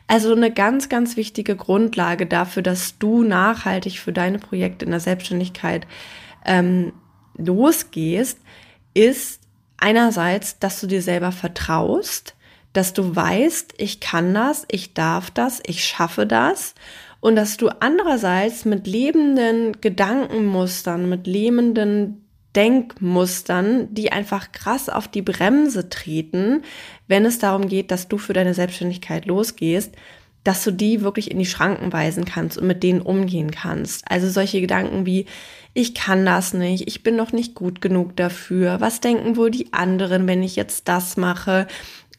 Also 0.06 0.32
eine 0.32 0.52
ganz, 0.52 0.88
ganz 0.88 1.16
wichtige 1.16 1.56
Grundlage 1.56 2.26
dafür, 2.26 2.62
dass 2.62 2.98
du 3.00 3.24
nachhaltig 3.24 3.98
für 3.98 4.12
deine 4.12 4.38
Projekte 4.38 4.84
in 4.84 4.92
der 4.92 5.00
Selbstständigkeit 5.00 5.88
ähm, 6.46 6.92
losgehst, 7.36 8.38
ist 8.94 9.40
einerseits, 9.76 10.58
dass 10.58 10.80
du 10.80 10.86
dir 10.86 11.02
selber 11.02 11.32
vertraust, 11.32 12.34
dass 12.72 12.92
du 12.92 13.14
weißt, 13.14 13.74
ich 13.78 14.00
kann 14.00 14.34
das, 14.34 14.64
ich 14.70 14.94
darf 14.94 15.30
das, 15.30 15.60
ich 15.66 15.84
schaffe 15.84 16.26
das 16.26 16.74
und 17.20 17.36
dass 17.36 17.56
du 17.56 17.68
andererseits 17.68 18.64
mit 18.64 18.86
lebenden 18.86 19.80
Gedankenmustern, 19.80 21.08
mit 21.08 21.26
lebenden 21.26 22.24
Denkmustern, 22.54 23.92
die 23.94 24.12
einfach 24.12 24.52
krass 24.52 24.88
auf 24.88 25.08
die 25.08 25.22
Bremse 25.22 25.88
treten, 25.88 26.62
wenn 27.08 27.24
es 27.24 27.38
darum 27.38 27.68
geht, 27.68 27.90
dass 27.90 28.08
du 28.08 28.18
für 28.18 28.32
deine 28.32 28.54
Selbstständigkeit 28.54 29.26
losgehst, 29.26 29.92
dass 30.44 30.62
du 30.62 30.70
die 30.70 31.00
wirklich 31.00 31.30
in 31.30 31.38
die 31.38 31.46
Schranken 31.46 31.92
weisen 31.92 32.24
kannst 32.24 32.58
und 32.58 32.66
mit 32.66 32.82
denen 32.82 33.00
umgehen 33.00 33.50
kannst. 33.50 34.04
Also 34.08 34.28
solche 34.28 34.60
Gedanken 34.60 35.06
wie, 35.06 35.26
ich 35.72 35.94
kann 35.94 36.24
das 36.24 36.54
nicht, 36.54 36.86
ich 36.86 37.02
bin 37.02 37.16
noch 37.16 37.32
nicht 37.32 37.54
gut 37.54 37.80
genug 37.80 38.16
dafür, 38.16 38.80
was 38.80 39.00
denken 39.00 39.36
wohl 39.36 39.50
die 39.50 39.72
anderen, 39.72 40.26
wenn 40.26 40.42
ich 40.42 40.54
jetzt 40.54 40.86
das 40.88 41.16
mache? 41.16 41.66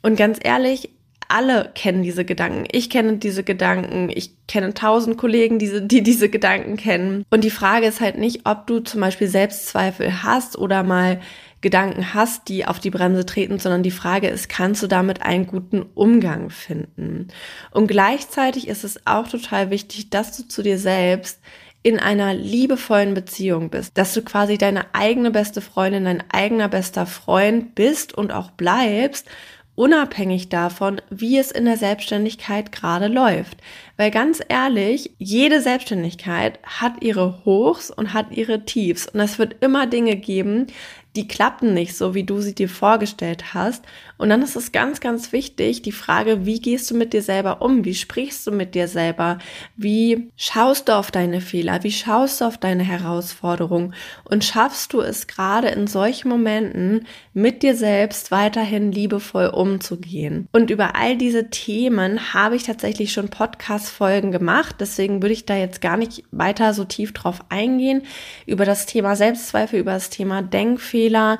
Und 0.01 0.17
ganz 0.17 0.39
ehrlich, 0.44 0.89
alle 1.27 1.72
kennen 1.74 2.03
diese 2.03 2.25
Gedanken. 2.25 2.65
Ich 2.72 2.89
kenne 2.89 3.17
diese 3.17 3.44
Gedanken. 3.44 4.10
Ich 4.13 4.32
kenne 4.48 4.74
tausend 4.74 5.17
Kollegen, 5.17 5.58
die, 5.60 5.88
die 5.88 6.03
diese 6.03 6.29
Gedanken 6.29 6.77
kennen. 6.77 7.25
Und 7.29 7.44
die 7.44 7.50
Frage 7.50 7.88
ist 7.88 8.01
halt 8.01 8.17
nicht, 8.17 8.41
ob 8.46 8.67
du 8.67 8.79
zum 8.79 9.01
Beispiel 9.01 9.27
Selbstzweifel 9.27 10.24
hast 10.24 10.58
oder 10.58 10.84
mal 10.84 11.20
Gedanken 11.66 12.14
hast, 12.14 12.48
die 12.48 12.68
auf 12.68 12.78
die 12.78 12.92
Bremse 12.92 13.26
treten, 13.26 13.58
sondern 13.58 13.82
die 13.82 13.90
Frage 13.90 14.28
ist, 14.28 14.50
kannst 14.50 14.84
du 14.84 14.88
damit 14.88 15.24
einen 15.24 15.48
guten 15.48 15.82
Umgang 15.96 16.52
finden? 16.52 17.30
Und 17.72 17.88
gleichzeitig 17.88 18.68
ist 18.68 18.84
es 18.84 19.08
auch 19.08 19.28
total 19.28 19.72
wichtig, 19.72 20.12
dass 20.12 20.38
du 20.38 20.48
zu 20.48 20.62
dir 20.62 20.78
selbst 20.78 21.40
in 21.82 22.00
einer 22.00 22.36
liebevollen 22.36 23.16
Beziehung 23.16 23.72
bist, 23.72 23.98
dass 23.98 24.14
du 24.14 24.22
quasi 24.22 24.60
deine 24.60 24.94
eigene 24.94 25.32
beste 25.32 25.60
Freundin, 25.60 26.06
dein 26.06 26.24
eigener 26.30 26.70
bester 26.70 27.08
Freund 27.08 27.74
bist 27.74 28.14
und 28.14 28.32
auch 28.32 28.52
bleibst 28.52 29.28
unabhängig 29.76 30.50
davon, 30.50 31.02
wie 31.10 31.38
es 31.38 31.52
in 31.52 31.66
der 31.66 31.78
Selbstständigkeit 31.78 32.72
gerade 32.72 33.08
läuft. 33.08 33.58
Weil 33.98 34.10
ganz 34.10 34.40
ehrlich, 34.48 35.12
jede 35.18 35.62
Selbstständigkeit 35.62 36.60
hat 36.64 37.02
ihre 37.02 37.44
Hochs 37.44 37.92
und 37.92 38.14
hat 38.14 38.32
ihre 38.32 38.66
Tiefs. 38.66 39.08
Und 39.08 39.20
es 39.20 39.38
wird 39.38 39.58
immer 39.62 39.86
Dinge 39.88 40.16
geben, 40.16 40.68
die 41.16 41.28
klappen 41.28 41.74
nicht 41.74 41.96
so, 41.96 42.14
wie 42.14 42.24
du 42.24 42.42
sie 42.42 42.54
dir 42.54 42.70
vorgestellt 42.70 43.54
hast. 43.54 43.84
Und 44.18 44.30
dann 44.30 44.42
ist 44.42 44.56
es 44.56 44.72
ganz, 44.72 45.00
ganz 45.00 45.32
wichtig, 45.32 45.82
die 45.82 45.92
Frage, 45.92 46.46
wie 46.46 46.60
gehst 46.60 46.90
du 46.90 46.96
mit 46.96 47.14
dir 47.14 47.22
selber 47.22 47.62
um? 47.62 47.84
Wie 47.84 47.96
sprichst 47.96 48.48
du 48.48 48.52
mit 48.52 48.76
dir 48.76 48.88
selber? 48.88 49.40
Wie 49.76 50.30
schaust 50.38 50.88
du 50.88 50.94
auf 50.94 51.12
deine 51.12 51.42
Fehler? 51.42 51.84
Wie 51.84 51.92
schaust 51.92 52.40
du 52.40 52.46
auf 52.46 52.58
deine 52.58 52.84
Herausforderungen? 52.84 53.94
Und 54.24 54.44
schaffst 54.46 54.94
du 54.94 55.02
es 55.02 55.28
gerade 55.28 55.68
in 55.70 55.88
solchen 55.88 56.30
Momenten 56.30 57.08
mit 57.34 57.62
dir 57.64 57.76
selbst 57.76 58.32
weiterhin 58.32 58.92
liebevoll 58.92 59.48
umzugehen? 59.48 60.48
Und 60.54 60.70
über 60.70 60.96
all 60.96 61.18
diese 61.18 61.50
Themen 61.50 62.34
habe 62.34 62.56
ich 62.56 62.64
tatsächlich 62.64 63.12
schon 63.12 63.30
Podcast-Folgen 63.30 64.32
gemacht. 64.32 64.78
Deswegen 64.80 65.22
würde 65.22 65.34
ich 65.34 65.46
da 65.46 65.56
jetzt 65.56 65.82
gar 65.82 65.98
nicht 65.98 66.24
weiter 66.32 66.74
so 66.74 66.86
tief 66.86 67.12
drauf 67.14 67.40
eingehen. 67.50 68.04
Über 68.46 68.64
das 68.64 68.86
Thema 68.86 69.18
Selbstzweifel, 69.18 69.80
über 69.80 69.92
das 69.92 70.10
Thema 70.10 70.42
Denkfehler 70.42 71.05
Fehler. 71.06 71.40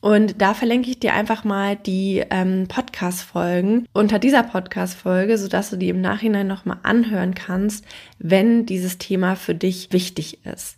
Und 0.00 0.42
da 0.42 0.52
verlinke 0.52 0.90
ich 0.90 0.98
dir 0.98 1.14
einfach 1.14 1.44
mal 1.44 1.76
die 1.76 2.22
ähm, 2.28 2.66
Podcast-Folgen 2.68 3.86
unter 3.94 4.18
dieser 4.18 4.42
Podcast-Folge, 4.42 5.38
sodass 5.38 5.70
du 5.70 5.76
die 5.76 5.88
im 5.88 6.02
Nachhinein 6.02 6.46
nochmal 6.46 6.76
anhören 6.82 7.34
kannst, 7.34 7.86
wenn 8.18 8.66
dieses 8.66 8.98
Thema 8.98 9.34
für 9.34 9.54
dich 9.54 9.92
wichtig 9.92 10.44
ist. 10.44 10.76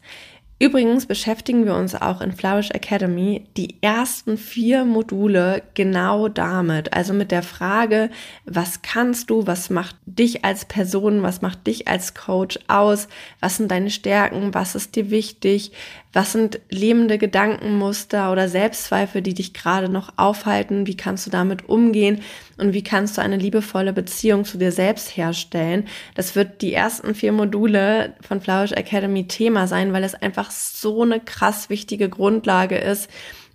Übrigens 0.58 1.04
beschäftigen 1.04 1.66
wir 1.66 1.74
uns 1.74 1.94
auch 1.94 2.22
in 2.22 2.32
Flourish 2.32 2.70
Academy 2.70 3.44
die 3.58 3.76
ersten 3.82 4.38
vier 4.38 4.86
Module 4.86 5.62
genau 5.74 6.28
damit. 6.28 6.94
Also 6.94 7.12
mit 7.12 7.30
der 7.30 7.42
Frage, 7.42 8.08
was 8.46 8.80
kannst 8.80 9.28
du, 9.28 9.46
was 9.46 9.68
macht 9.68 9.96
dich 10.06 10.46
als 10.46 10.64
Person, 10.64 11.22
was 11.22 11.42
macht 11.42 11.66
dich 11.66 11.88
als 11.88 12.14
Coach 12.14 12.58
aus, 12.68 13.06
was 13.38 13.58
sind 13.58 13.70
deine 13.70 13.90
Stärken, 13.90 14.54
was 14.54 14.74
ist 14.74 14.96
dir 14.96 15.10
wichtig, 15.10 15.72
was 16.14 16.32
sind 16.32 16.58
lebende 16.70 17.18
Gedankenmuster 17.18 18.32
oder 18.32 18.48
Selbstzweifel, 18.48 19.20
die 19.20 19.34
dich 19.34 19.52
gerade 19.52 19.90
noch 19.90 20.14
aufhalten? 20.16 20.86
Wie 20.86 20.96
kannst 20.96 21.26
du 21.26 21.30
damit 21.30 21.68
umgehen? 21.68 22.22
Und 22.58 22.72
wie 22.72 22.82
kannst 22.82 23.18
du 23.18 23.22
eine 23.22 23.36
liebevolle 23.36 23.92
Beziehung 23.92 24.44
zu 24.44 24.58
dir 24.58 24.72
selbst 24.72 25.16
herstellen? 25.16 25.86
Das 26.14 26.34
wird 26.36 26.62
die 26.62 26.72
ersten 26.72 27.14
vier 27.14 27.32
Module 27.32 28.14
von 28.20 28.40
Flourish 28.40 28.72
Academy 28.72 29.28
Thema 29.28 29.66
sein, 29.66 29.92
weil 29.92 30.04
es 30.04 30.14
einfach 30.14 30.50
so 30.50 31.02
eine 31.02 31.20
krass 31.20 31.68
wichtige 31.68 32.08
Grundlage 32.08 32.76
ist, 32.76 33.10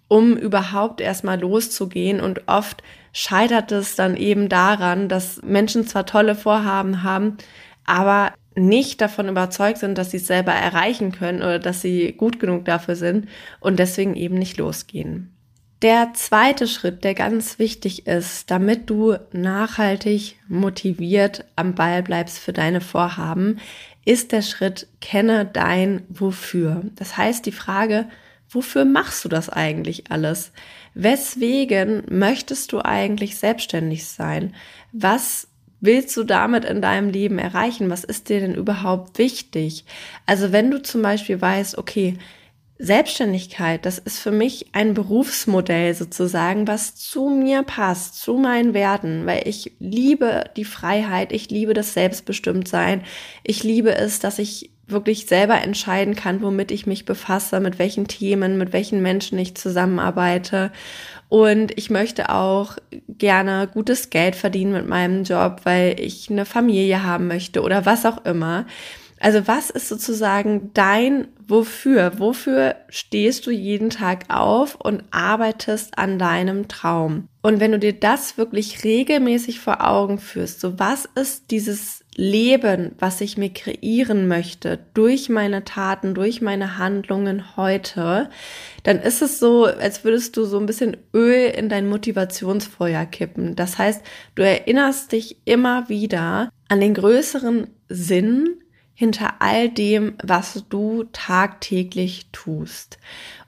um 0.08 0.38
überhaupt 0.38 1.02
erstmal 1.02 1.40
loszugehen. 1.40 2.22
Und 2.22 2.48
oft 2.48 2.84
scheitert 3.12 3.72
es 3.72 3.96
dann 3.96 4.16
eben 4.16 4.50
daran, 4.50 5.10
dass 5.10 5.42
Menschen 5.42 5.88
zwar 5.88 6.06
tolle 6.06 6.36
Vorhaben 6.36 7.02
haben, 7.02 7.38
aber 7.86 8.34
nicht 8.56 9.02
davon 9.02 9.30
überzeugt 9.30 9.80
sind, 9.80 9.98
dass 9.98 10.12
sie 10.12 10.18
es 10.18 10.28
selber 10.28 10.52
erreichen 10.52 11.12
können 11.12 11.42
oder 11.42 11.58
dass 11.58 11.82
sie 11.82 12.12
gut 12.12 12.40
genug 12.40 12.66
dafür 12.66 12.96
sind 12.96 13.28
und 13.60 13.80
deswegen 13.80 14.16
eben 14.16 14.36
nicht 14.36 14.58
losgehen. 14.58 15.31
Der 15.82 16.14
zweite 16.14 16.68
Schritt, 16.68 17.04
der 17.04 17.16
ganz 17.16 17.58
wichtig 17.58 18.06
ist, 18.06 18.52
damit 18.52 18.88
du 18.88 19.16
nachhaltig 19.32 20.36
motiviert 20.48 21.46
am 21.56 21.74
Ball 21.74 22.04
bleibst 22.04 22.38
für 22.38 22.54
deine 22.54 22.82
Vorhaben, 22.82 23.60
ist 24.06 24.32
der 24.32 24.44
Schritt, 24.44 24.88
kenne 25.00 25.44
dein 25.46 26.04
Wofür. 26.08 26.84
Das 26.96 27.18
heißt 27.18 27.48
die 27.48 27.52
Frage, 27.52 28.08
wofür 28.48 28.86
machst 28.86 29.26
du 29.26 29.30
das 29.30 29.50
eigentlich 29.50 30.12
alles? 30.12 30.52
Weswegen 30.94 32.04
möchtest 32.10 32.74
du 32.74 32.86
eigentlich 32.86 33.38
selbstständig 33.38 34.06
sein? 34.06 34.54
Was 34.92 35.48
willst 35.80 36.16
du 36.16 36.24
damit 36.24 36.64
in 36.64 36.84
deinem 36.84 37.10
Leben 37.10 37.40
erreichen? 37.40 37.90
Was 37.90 38.04
ist 38.04 38.30
dir 38.30 38.40
denn 38.40 38.54
überhaupt 38.54 39.18
wichtig? 39.18 39.86
Also 40.28 40.52
wenn 40.52 40.70
du 40.70 40.80
zum 40.84 41.02
Beispiel 41.02 41.42
weißt, 41.42 41.80
okay, 41.80 42.20
Selbstständigkeit, 42.84 43.86
das 43.86 44.00
ist 44.00 44.20
für 44.20 44.32
mich 44.32 44.68
ein 44.74 44.96
Berufsmodell 44.96 45.94
sozusagen, 45.94 46.68
was 46.68 46.96
zu 46.96 47.30
mir 47.30 47.62
passt, 47.62 48.20
zu 48.20 48.38
meinen 48.38 48.74
Werten, 48.74 49.28
weil 49.28 49.48
ich 49.48 49.74
liebe 49.80 50.46
die 50.58 50.66
Freiheit, 50.66 51.32
ich 51.32 51.52
liebe 51.52 51.76
das 51.76 51.94
Selbstbestimmtsein, 51.94 53.04
ich 53.44 53.64
liebe 53.64 53.96
es, 53.96 54.20
dass 54.20 54.40
ich 54.40 54.72
wirklich 54.88 55.28
selber 55.28 55.62
entscheiden 55.62 56.16
kann, 56.16 56.42
womit 56.42 56.72
ich 56.72 56.88
mich 56.88 57.06
befasse, 57.06 57.60
mit 57.60 57.80
welchen 57.80 58.08
Themen, 58.08 58.58
mit 58.58 58.74
welchen 58.74 59.02
Menschen 59.02 59.38
ich 59.40 59.56
zusammenarbeite. 59.56 60.72
Und 61.30 61.78
ich 61.78 61.90
möchte 61.90 62.30
auch 62.30 62.78
gerne 63.08 63.70
gutes 63.72 64.10
Geld 64.10 64.36
verdienen 64.36 64.74
mit 64.74 64.88
meinem 64.88 65.24
Job, 65.24 65.62
weil 65.64 66.00
ich 66.00 66.30
eine 66.30 66.46
Familie 66.46 67.04
haben 67.04 67.28
möchte 67.28 67.62
oder 67.62 67.86
was 67.86 68.06
auch 68.06 68.26
immer. 68.26 68.66
Also 69.22 69.48
was 69.48 69.70
ist 69.70 69.88
sozusagen 69.88 70.72
dein 70.74 71.28
Wofür? 71.48 72.14
Wofür 72.18 72.76
stehst 72.88 73.46
du 73.46 73.52
jeden 73.52 73.90
Tag 73.90 74.24
auf 74.30 74.76
und 74.76 75.04
arbeitest 75.12 75.98
an 75.98 76.18
deinem 76.18 76.70
Traum? 76.70 77.28
Und 77.42 77.60
wenn 77.60 77.74
du 77.74 77.80
dir 77.80 77.92
das 77.92 78.38
wirklich 78.38 78.86
regelmäßig 78.86 79.60
vor 79.60 79.86
Augen 79.86 80.18
führst, 80.18 80.62
so 80.62 80.80
was 80.80 81.10
ist 81.16 81.52
dieses 81.52 82.06
Leben, 82.16 82.94
was 83.00 83.20
ich 83.20 83.38
mir 83.38 83.50
kreieren 83.50 84.28
möchte 84.30 84.80
durch 84.94 85.28
meine 85.28 85.66
Taten, 85.66 86.14
durch 86.14 86.42
meine 86.42 86.78
Handlungen 86.78 87.58
heute, 87.58 88.30
dann 88.84 89.00
ist 89.00 89.22
es 89.22 89.40
so, 89.40 89.66
als 89.66 90.04
würdest 90.04 90.38
du 90.38 90.46
so 90.46 90.58
ein 90.58 90.66
bisschen 90.66 90.98
Öl 91.14 91.50
in 91.50 91.68
dein 91.68 91.90
Motivationsfeuer 91.90 93.06
kippen. 93.06 93.56
Das 93.56 93.78
heißt, 93.78 94.04
du 94.36 94.44
erinnerst 94.44 95.12
dich 95.12 95.38
immer 95.46 95.90
wieder 95.90 96.50
an 96.70 96.80
den 96.80 96.94
größeren 96.94 97.68
Sinn, 97.90 98.61
hinter 99.02 99.34
all 99.40 99.68
dem, 99.68 100.14
was 100.24 100.64
du 100.70 101.06
tagtäglich 101.12 102.28
tust. 102.32 103.00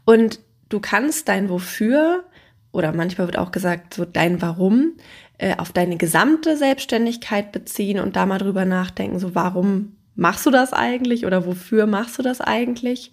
Und 0.03 0.39
du 0.69 0.79
kannst 0.79 1.27
dein 1.27 1.47
Wofür 1.47 2.23
oder 2.71 2.91
manchmal 2.91 3.27
wird 3.27 3.37
auch 3.37 3.51
gesagt, 3.51 3.93
so 3.93 4.03
dein 4.03 4.41
Warum 4.41 4.93
äh, 5.37 5.55
auf 5.57 5.71
deine 5.71 5.97
gesamte 5.97 6.57
Selbstständigkeit 6.57 7.51
beziehen 7.51 7.99
und 7.99 8.15
da 8.15 8.25
mal 8.25 8.39
drüber 8.39 8.65
nachdenken, 8.65 9.19
so 9.19 9.35
warum 9.35 9.95
machst 10.15 10.43
du 10.47 10.49
das 10.49 10.73
eigentlich 10.73 11.23
oder 11.23 11.45
wofür 11.45 11.85
machst 11.85 12.17
du 12.17 12.23
das 12.23 12.41
eigentlich? 12.41 13.11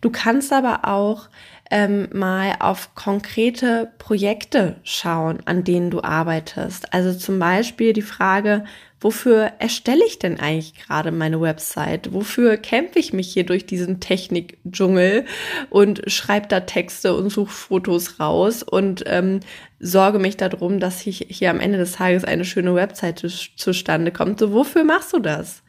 Du 0.00 0.08
kannst 0.08 0.50
aber 0.50 0.88
auch 0.88 1.28
ähm, 1.70 2.08
mal 2.14 2.54
auf 2.60 2.94
konkrete 2.94 3.92
Projekte 3.98 4.76
schauen, 4.82 5.40
an 5.44 5.62
denen 5.62 5.90
du 5.90 6.02
arbeitest. 6.02 6.94
Also 6.94 7.12
zum 7.12 7.38
Beispiel 7.38 7.92
die 7.92 8.00
Frage, 8.00 8.64
wofür 9.02 9.52
erstelle 9.58 10.04
ich 10.06 10.18
denn 10.18 10.40
eigentlich 10.40 10.74
gerade 10.74 11.10
meine 11.10 11.40
Website? 11.40 12.12
Wofür 12.12 12.56
kämpfe 12.56 12.98
ich 12.98 13.12
mich 13.12 13.32
hier 13.32 13.44
durch 13.44 13.66
diesen 13.66 14.00
Technik-Dschungel 14.00 15.24
und 15.70 16.02
schreibe 16.06 16.48
da 16.48 16.60
Texte 16.60 17.14
und 17.14 17.30
suche 17.30 17.52
Fotos 17.52 18.20
raus 18.20 18.62
und 18.62 19.04
ähm, 19.06 19.40
sorge 19.80 20.18
mich 20.18 20.36
darum, 20.36 20.80
dass 20.80 21.06
ich 21.06 21.26
hier 21.28 21.50
am 21.50 21.60
Ende 21.60 21.78
des 21.78 21.92
Tages 21.92 22.24
eine 22.24 22.44
schöne 22.44 22.74
Website 22.74 23.18
zustande 23.56 24.12
kommt. 24.12 24.38
So, 24.40 24.52
wofür 24.52 24.84
machst 24.84 25.12
du 25.12 25.18
das? 25.18 25.61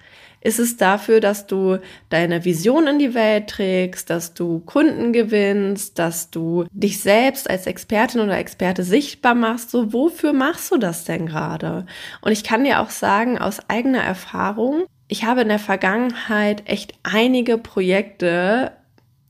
Ist 0.43 0.59
es 0.59 0.75
dafür, 0.75 1.21
dass 1.21 1.47
du 1.47 1.77
deine 2.09 2.43
Vision 2.43 2.85
in 2.87 2.99
die 2.99 3.13
Welt 3.13 3.47
trägst, 3.47 4.09
dass 4.09 4.33
du 4.33 4.59
Kunden 4.59 5.13
gewinnst, 5.13 5.97
dass 5.97 6.31
du 6.31 6.65
dich 6.71 6.99
selbst 6.99 7.49
als 7.49 7.65
Expertin 7.65 8.19
oder 8.19 8.37
Experte 8.37 8.83
sichtbar 8.83 9.35
machst? 9.35 9.71
So, 9.71 9.93
wofür 9.93 10.33
machst 10.33 10.69
du 10.69 10.77
das 10.77 11.05
denn 11.05 11.27
gerade? 11.27 11.85
Und 12.19 12.33
ich 12.33 12.43
kann 12.43 12.65
dir 12.65 12.81
auch 12.81 12.89
sagen, 12.89 13.37
aus 13.37 13.61
eigener 13.69 14.03
Erfahrung, 14.03 14.83
ich 15.07 15.23
habe 15.23 15.41
in 15.41 15.47
der 15.47 15.59
Vergangenheit 15.59 16.63
echt 16.65 16.93
einige 17.03 17.57
Projekte 17.57 18.73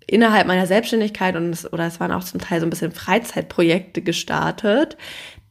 innerhalb 0.08 0.48
meiner 0.48 0.68
Selbstständigkeit 0.68 1.36
und 1.36 1.52
es, 1.52 1.72
oder 1.72 1.86
es 1.86 2.00
waren 2.00 2.12
auch 2.12 2.24
zum 2.24 2.40
Teil 2.40 2.60
so 2.60 2.66
ein 2.66 2.70
bisschen 2.70 2.92
Freizeitprojekte 2.92 4.02
gestartet, 4.02 4.98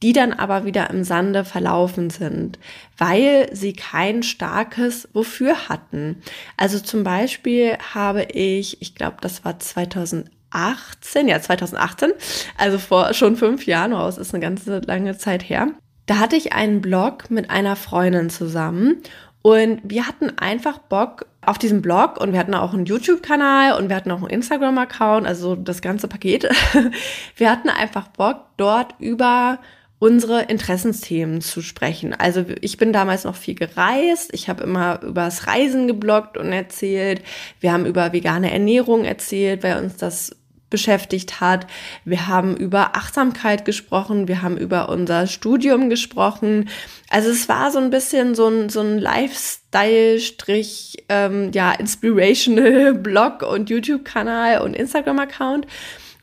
die 0.02 0.12
dann 0.12 0.32
aber 0.32 0.64
wieder 0.64 0.90
im 0.90 1.04
Sande 1.04 1.44
verlaufen 1.44 2.10
sind, 2.10 2.58
weil 2.98 3.48
sie 3.52 3.72
kein 3.72 4.22
starkes 4.22 5.08
Wofür 5.12 5.68
hatten. 5.68 6.20
Also 6.56 6.80
zum 6.80 7.04
Beispiel 7.04 7.78
habe 7.94 8.24
ich, 8.24 8.82
ich 8.82 8.94
glaube, 8.94 9.16
das 9.20 9.44
war 9.44 9.58
2018, 9.58 11.28
ja 11.28 11.40
2018, 11.40 12.12
also 12.58 12.78
vor 12.78 13.14
schon 13.14 13.36
fünf 13.36 13.66
Jahren, 13.66 13.92
raus 13.92 14.18
ist 14.18 14.34
eine 14.34 14.42
ganze 14.42 14.80
lange 14.80 15.16
Zeit 15.16 15.48
her. 15.48 15.68
Da 16.06 16.18
hatte 16.18 16.36
ich 16.36 16.52
einen 16.52 16.80
Blog 16.80 17.30
mit 17.30 17.50
einer 17.50 17.76
Freundin 17.76 18.28
zusammen 18.28 19.02
und 19.42 19.80
wir 19.84 20.06
hatten 20.06 20.36
einfach 20.38 20.78
Bock 20.78 21.26
auf 21.44 21.58
diesem 21.58 21.82
Blog 21.82 22.20
und 22.20 22.32
wir 22.32 22.38
hatten 22.38 22.54
auch 22.54 22.72
einen 22.72 22.86
YouTube-Kanal 22.86 23.78
und 23.78 23.88
wir 23.88 23.96
hatten 23.96 24.12
auch 24.12 24.18
einen 24.18 24.30
Instagram-Account, 24.30 25.26
also 25.26 25.56
das 25.56 25.82
ganze 25.82 26.06
Paket. 26.06 26.48
Wir 27.36 27.50
hatten 27.50 27.68
einfach 27.68 28.06
Bock, 28.08 28.44
dort 28.56 28.94
über 29.00 29.58
unsere 30.02 30.42
Interessensthemen 30.42 31.40
zu 31.40 31.62
sprechen. 31.62 32.12
Also 32.12 32.44
ich 32.60 32.76
bin 32.76 32.92
damals 32.92 33.22
noch 33.22 33.36
viel 33.36 33.54
gereist. 33.54 34.30
Ich 34.32 34.48
habe 34.48 34.64
immer 34.64 35.00
übers 35.00 35.46
Reisen 35.46 35.86
gebloggt 35.86 36.36
und 36.36 36.50
erzählt. 36.50 37.22
Wir 37.60 37.72
haben 37.72 37.86
über 37.86 38.12
vegane 38.12 38.50
Ernährung 38.50 39.04
erzählt, 39.04 39.62
weil 39.62 39.80
uns 39.80 39.98
das 39.98 40.34
beschäftigt 40.70 41.40
hat. 41.40 41.68
Wir 42.04 42.26
haben 42.26 42.56
über 42.56 42.96
Achtsamkeit 42.96 43.64
gesprochen, 43.64 44.26
wir 44.26 44.42
haben 44.42 44.56
über 44.56 44.88
unser 44.88 45.28
Studium 45.28 45.88
gesprochen. 45.88 46.68
Also 47.08 47.30
es 47.30 47.48
war 47.48 47.70
so 47.70 47.78
ein 47.78 47.90
bisschen 47.90 48.34
so 48.34 48.48
ein, 48.48 48.70
so 48.70 48.80
ein 48.80 48.98
Lifestyle-Strich, 48.98 51.04
ähm, 51.10 51.52
ja, 51.54 51.70
Inspirational 51.70 52.94
Blog 52.94 53.44
und 53.44 53.70
YouTube-Kanal 53.70 54.62
und 54.62 54.74
Instagram-Account. 54.74 55.68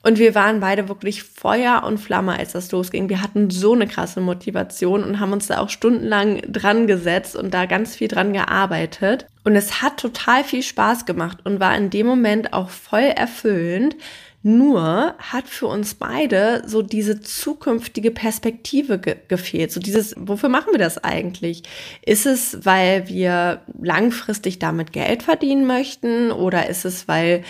Und 0.01 0.17
wir 0.17 0.33
waren 0.33 0.61
beide 0.61 0.87
wirklich 0.87 1.23
Feuer 1.23 1.83
und 1.85 1.97
Flamme, 1.97 2.39
als 2.39 2.53
das 2.53 2.71
losging. 2.71 3.09
Wir 3.09 3.21
hatten 3.21 3.49
so 3.49 3.73
eine 3.73 3.85
krasse 3.85 4.21
Motivation 4.21 5.03
und 5.03 5.19
haben 5.19 5.33
uns 5.33 5.47
da 5.47 5.59
auch 5.59 5.69
stundenlang 5.69 6.41
dran 6.47 6.87
gesetzt 6.87 7.35
und 7.35 7.53
da 7.53 7.65
ganz 7.65 7.97
viel 7.97 8.07
dran 8.07 8.31
gearbeitet. 8.31 9.25
Und 9.43 9.57
es 9.57 9.81
hat 9.81 9.97
total 9.97 10.45
viel 10.45 10.63
Spaß 10.63 11.05
gemacht 11.05 11.39
und 11.43 11.59
war 11.59 11.75
in 11.75 11.89
dem 11.89 12.07
Moment 12.07 12.53
auch 12.53 12.69
voll 12.69 13.01
erfüllend, 13.01 13.97
nur 14.41 15.15
hat 15.17 15.47
für 15.47 15.67
uns 15.67 15.95
beide 15.95 16.63
so 16.65 16.81
diese 16.81 17.19
zukünftige 17.19 18.09
Perspektive 18.09 18.97
ge 18.97 19.17
gefehlt. 19.27 19.71
So 19.73 19.81
dieses, 19.81 20.15
wofür 20.17 20.47
machen 20.47 20.71
wir 20.71 20.79
das 20.79 20.97
eigentlich? 21.03 21.63
Ist 22.05 22.25
es, 22.25 22.65
weil 22.65 23.09
wir 23.09 23.61
langfristig 23.81 24.57
damit 24.57 24.93
Geld 24.93 25.23
verdienen 25.23 25.67
möchten? 25.67 26.31
Oder 26.31 26.69
ist 26.69 26.85
es, 26.85 27.09
weil 27.09 27.43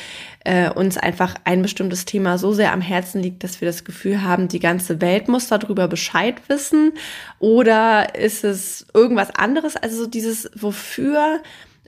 äh, 0.45 0.71
uns 0.71 0.97
einfach 0.97 1.35
ein 1.43 1.61
bestimmtes 1.61 2.05
Thema 2.05 2.39
so 2.39 2.53
sehr 2.53 2.73
am 2.73 2.81
Herzen 2.81 3.21
liegt, 3.21 3.43
dass 3.43 3.61
wir 3.61 3.67
das 3.67 3.83
Gefühl 3.83 4.23
haben, 4.23 4.47
die 4.47 4.59
ganze 4.59 4.99
Welt 4.99 5.27
muss 5.27 5.47
darüber 5.47 5.87
Bescheid 5.87 6.37
wissen? 6.47 6.93
Oder 7.37 8.15
ist 8.15 8.43
es 8.43 8.87
irgendwas 8.95 9.29
anderes? 9.29 9.75
Also 9.75 10.03
so 10.03 10.07
dieses, 10.07 10.49
wofür 10.55 11.39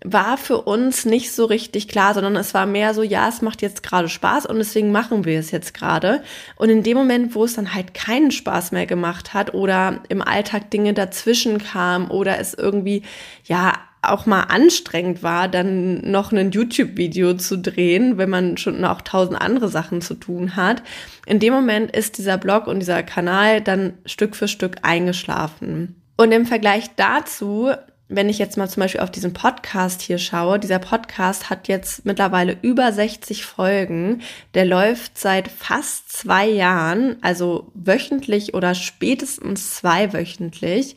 war 0.04 0.38
für 0.38 0.62
uns 0.62 1.06
nicht 1.06 1.32
so 1.32 1.46
richtig 1.46 1.88
klar, 1.88 2.14
sondern 2.14 2.36
es 2.36 2.54
war 2.54 2.66
mehr 2.66 2.94
so, 2.94 3.04
ja, 3.04 3.30
es 3.30 3.42
macht 3.42 3.62
jetzt 3.62 3.84
gerade 3.84 4.10
Spaß 4.10 4.48
und 4.48 4.58
deswegen 4.58 4.92
machen 4.92 5.26
wir 5.26 5.40
es 5.40 5.52
jetzt 5.52 5.74
gerade. 5.74 6.24
Und 6.56 6.70
in 6.70 6.84
dem 6.84 6.98
Moment, 6.98 7.36
wo 7.36 7.44
es 7.44 7.54
dann 7.54 7.74
halt 7.74 7.94
keinen 7.94 8.32
Spaß 8.32 8.72
mehr 8.72 8.88
gemacht 8.88 9.34
hat 9.34 9.54
oder 9.54 10.02
im 10.10 10.22
Alltag 10.22 10.72
Dinge 10.72 10.94
dazwischen 10.94 11.60
kamen 11.60 12.10
oder 12.10 12.40
es 12.40 12.54
irgendwie, 12.56 13.04
ja, 13.46 13.74
auch 14.04 14.26
mal 14.26 14.42
anstrengend 14.46 15.22
war, 15.22 15.48
dann 15.48 16.10
noch 16.10 16.32
ein 16.32 16.52
YouTube-Video 16.52 17.36
zu 17.36 17.60
drehen, 17.60 18.18
wenn 18.18 18.32
man 18.32 18.58
schon 18.58 18.84
auch 18.84 19.02
tausend 19.02 19.40
andere 19.40 19.68
Sachen 19.68 20.02
zu 20.02 20.16
tun 20.16 20.56
hat. 20.56 20.82
In 21.28 21.40
dem 21.40 21.54
Moment 21.54 21.96
ist 21.96 22.18
dieser 22.18 22.40
Blog 22.40 22.66
und 22.66 22.80
dieser 22.80 23.04
Kanal 23.04 23.62
dann 23.62 23.94
Stück 24.06 24.36
für 24.36 24.48
Stück 24.48 24.78
eingeschlafen. 24.82 26.02
Und 26.18 26.32
im 26.32 26.48
Vergleich 26.48 26.90
dazu 26.96 27.72
wenn 28.12 28.28
ich 28.28 28.40
jetzt 28.40 28.58
mal 28.58 28.70
zum 28.70 28.82
Beispiel 28.82 29.02
auf 29.02 29.10
diesen 29.10 29.32
Podcast 29.32 30.02
hier 30.02 30.18
schaue, 30.18 30.60
dieser 30.60 30.80
Podcast 30.80 31.50
hat 31.50 31.70
jetzt 31.70 32.06
mittlerweile 32.06 32.58
über 32.62 32.92
60 32.92 33.46
Folgen. 33.46 34.22
Der 34.54 34.66
läuft 34.66 35.18
seit 35.18 35.48
fast 35.48 36.12
zwei 36.12 36.46
Jahren, 36.48 37.16
also 37.22 37.72
wöchentlich 37.74 38.54
oder 38.54 38.76
spätestens 38.76 39.76
zweiwöchentlich. 39.76 40.96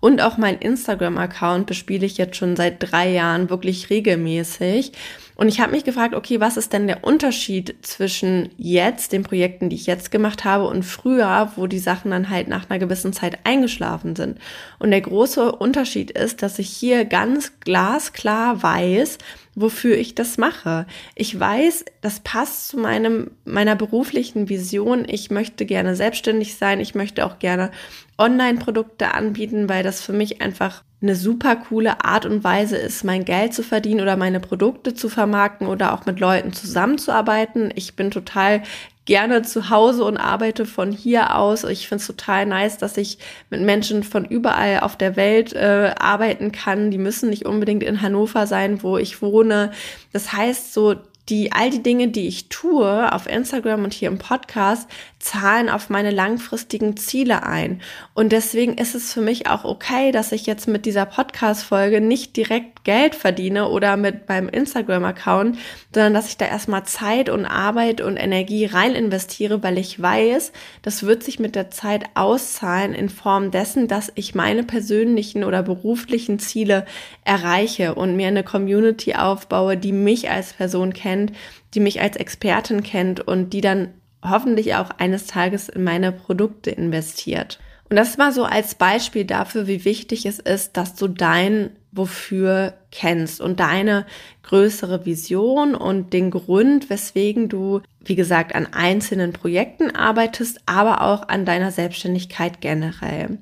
Und 0.00 0.20
auch 0.20 0.38
mein 0.38 0.58
Instagram-Account 0.58 1.66
bespiele 1.66 2.04
ich 2.04 2.18
jetzt 2.18 2.36
schon 2.36 2.56
seit 2.56 2.76
drei 2.80 3.10
Jahren 3.10 3.48
wirklich 3.48 3.88
regelmäßig. 3.88 4.92
Und 5.36 5.48
ich 5.48 5.60
habe 5.60 5.72
mich 5.72 5.84
gefragt, 5.84 6.14
okay, 6.14 6.40
was 6.40 6.56
ist 6.56 6.72
denn 6.72 6.86
der 6.86 7.04
Unterschied 7.04 7.76
zwischen 7.82 8.50
jetzt, 8.56 9.12
den 9.12 9.22
Projekten, 9.22 9.68
die 9.68 9.76
ich 9.76 9.86
jetzt 9.86 10.10
gemacht 10.10 10.44
habe, 10.44 10.66
und 10.66 10.82
früher, 10.82 11.52
wo 11.56 11.66
die 11.66 11.78
Sachen 11.78 12.10
dann 12.10 12.30
halt 12.30 12.48
nach 12.48 12.68
einer 12.68 12.78
gewissen 12.78 13.12
Zeit 13.12 13.38
eingeschlafen 13.44 14.16
sind. 14.16 14.38
Und 14.78 14.90
der 14.90 15.02
große 15.02 15.52
Unterschied 15.52 16.10
ist, 16.10 16.42
dass 16.42 16.58
ich 16.58 16.70
hier 16.70 17.04
ganz 17.04 17.60
glasklar 17.60 18.62
weiß, 18.62 19.18
wofür 19.54 19.96
ich 19.96 20.14
das 20.14 20.38
mache. 20.38 20.86
Ich 21.14 21.38
weiß, 21.38 21.84
das 22.00 22.20
passt 22.20 22.68
zu 22.68 22.78
meinem, 22.78 23.30
meiner 23.44 23.76
beruflichen 23.76 24.48
Vision. 24.48 25.04
Ich 25.06 25.30
möchte 25.30 25.66
gerne 25.66 25.96
selbstständig 25.96 26.56
sein. 26.56 26.80
Ich 26.80 26.94
möchte 26.94 27.26
auch 27.26 27.38
gerne 27.38 27.70
Online-Produkte 28.18 29.12
anbieten, 29.12 29.68
weil 29.68 29.82
das 29.82 30.00
für 30.00 30.12
mich 30.12 30.40
einfach 30.40 30.82
eine 31.02 31.14
super 31.14 31.56
coole 31.56 32.04
Art 32.04 32.24
und 32.24 32.42
Weise 32.42 32.76
ist, 32.76 33.04
mein 33.04 33.24
Geld 33.24 33.52
zu 33.52 33.62
verdienen 33.62 34.00
oder 34.00 34.16
meine 34.16 34.40
Produkte 34.40 34.94
zu 34.94 35.08
vermarkten 35.08 35.66
oder 35.66 35.92
auch 35.92 36.06
mit 36.06 36.20
Leuten 36.20 36.52
zusammenzuarbeiten. 36.52 37.70
Ich 37.74 37.96
bin 37.96 38.10
total 38.10 38.62
gerne 39.04 39.42
zu 39.42 39.70
Hause 39.70 40.04
und 40.04 40.16
arbeite 40.16 40.66
von 40.66 40.92
hier 40.92 41.36
aus. 41.36 41.64
Ich 41.64 41.86
finde 41.86 42.00
es 42.00 42.06
total 42.06 42.46
nice, 42.46 42.78
dass 42.78 42.96
ich 42.96 43.18
mit 43.50 43.60
Menschen 43.60 44.02
von 44.02 44.24
überall 44.24 44.80
auf 44.80 44.96
der 44.96 45.16
Welt 45.16 45.52
äh, 45.52 45.94
arbeiten 45.98 46.50
kann. 46.50 46.90
Die 46.90 46.98
müssen 46.98 47.30
nicht 47.30 47.46
unbedingt 47.46 47.82
in 47.82 48.02
Hannover 48.02 48.46
sein, 48.46 48.82
wo 48.82 48.98
ich 48.98 49.22
wohne. 49.22 49.70
Das 50.12 50.32
heißt, 50.32 50.74
so 50.74 50.96
die 51.28 51.52
all 51.52 51.70
die 51.70 51.82
Dinge, 51.82 52.08
die 52.08 52.28
ich 52.28 52.48
tue 52.48 53.12
auf 53.12 53.26
Instagram 53.26 53.84
und 53.84 53.92
hier 53.92 54.08
im 54.08 54.18
Podcast, 54.18 54.88
zahlen 55.18 55.68
auf 55.68 55.90
meine 55.90 56.10
langfristigen 56.10 56.96
Ziele 56.96 57.42
ein. 57.42 57.82
Und 58.14 58.30
deswegen 58.30 58.78
ist 58.78 58.94
es 58.94 59.12
für 59.12 59.20
mich 59.20 59.48
auch 59.48 59.64
okay, 59.64 60.12
dass 60.12 60.32
ich 60.32 60.46
jetzt 60.46 60.68
mit 60.68 60.86
dieser 60.86 61.06
Podcast-Folge 61.06 62.00
nicht 62.00 62.36
direkt 62.36 62.75
Geld 62.86 63.16
verdiene 63.16 63.68
oder 63.68 63.96
mit 63.96 64.28
meinem 64.28 64.48
Instagram-Account, 64.48 65.58
sondern 65.92 66.14
dass 66.14 66.28
ich 66.28 66.36
da 66.36 66.46
erstmal 66.46 66.84
Zeit 66.84 67.28
und 67.28 67.44
Arbeit 67.44 68.00
und 68.00 68.16
Energie 68.16 68.64
rein 68.64 68.94
investiere, 68.94 69.64
weil 69.64 69.76
ich 69.76 70.00
weiß, 70.00 70.52
das 70.82 71.02
wird 71.02 71.24
sich 71.24 71.40
mit 71.40 71.56
der 71.56 71.68
Zeit 71.72 72.04
auszahlen 72.14 72.94
in 72.94 73.08
Form 73.08 73.50
dessen, 73.50 73.88
dass 73.88 74.12
ich 74.14 74.36
meine 74.36 74.62
persönlichen 74.62 75.42
oder 75.42 75.64
beruflichen 75.64 76.38
Ziele 76.38 76.86
erreiche 77.24 77.96
und 77.96 78.14
mir 78.14 78.28
eine 78.28 78.44
Community 78.44 79.16
aufbaue, 79.16 79.76
die 79.76 79.92
mich 79.92 80.30
als 80.30 80.52
Person 80.52 80.92
kennt, 80.92 81.32
die 81.74 81.80
mich 81.80 82.00
als 82.00 82.16
Expertin 82.16 82.84
kennt 82.84 83.20
und 83.20 83.52
die 83.52 83.62
dann 83.62 83.94
hoffentlich 84.22 84.76
auch 84.76 84.90
eines 84.98 85.26
Tages 85.26 85.68
in 85.68 85.82
meine 85.82 86.12
Produkte 86.12 86.70
investiert. 86.70 87.58
Und 87.88 87.96
das 87.96 88.18
war 88.18 88.32
so 88.32 88.44
als 88.44 88.74
Beispiel 88.74 89.24
dafür, 89.24 89.66
wie 89.66 89.84
wichtig 89.84 90.26
es 90.26 90.38
ist, 90.38 90.76
dass 90.76 90.94
du 90.94 91.08
dein 91.08 91.70
Wofür 91.96 92.74
kennst 92.90 93.40
und 93.40 93.60
deine 93.60 94.06
größere 94.42 95.06
Vision 95.06 95.74
und 95.74 96.12
den 96.12 96.30
Grund, 96.30 96.88
weswegen 96.90 97.48
du, 97.48 97.80
wie 98.04 98.14
gesagt, 98.14 98.54
an 98.54 98.68
einzelnen 98.72 99.32
Projekten 99.32 99.94
arbeitest, 99.94 100.60
aber 100.66 101.02
auch 101.02 101.28
an 101.28 101.44
deiner 101.44 101.72
Selbstständigkeit 101.72 102.60
generell. 102.60 103.38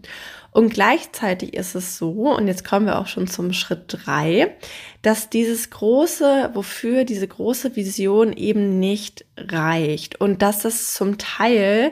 Und 0.55 0.73
gleichzeitig 0.73 1.55
ist 1.55 1.75
es 1.75 1.99
so, 1.99 2.33
und 2.33 2.47
jetzt 2.47 2.65
kommen 2.65 2.87
wir 2.87 3.01
auch 3.01 3.09
schon 3.09 3.27
zum 3.27 3.53
Schritt 3.53 3.87
drei, 3.89 4.55
dass 5.03 5.29
dieses 5.29 5.71
große, 5.71 6.51
wofür 6.55 7.03
diese 7.05 7.27
große 7.27 7.75
Vision 7.75 8.33
eben 8.33 8.79
nicht 8.79 9.25
reicht 9.37 10.21
und 10.21 10.43
dass 10.43 10.65
es 10.65 10.95
zum 10.95 11.19
Teil 11.19 11.91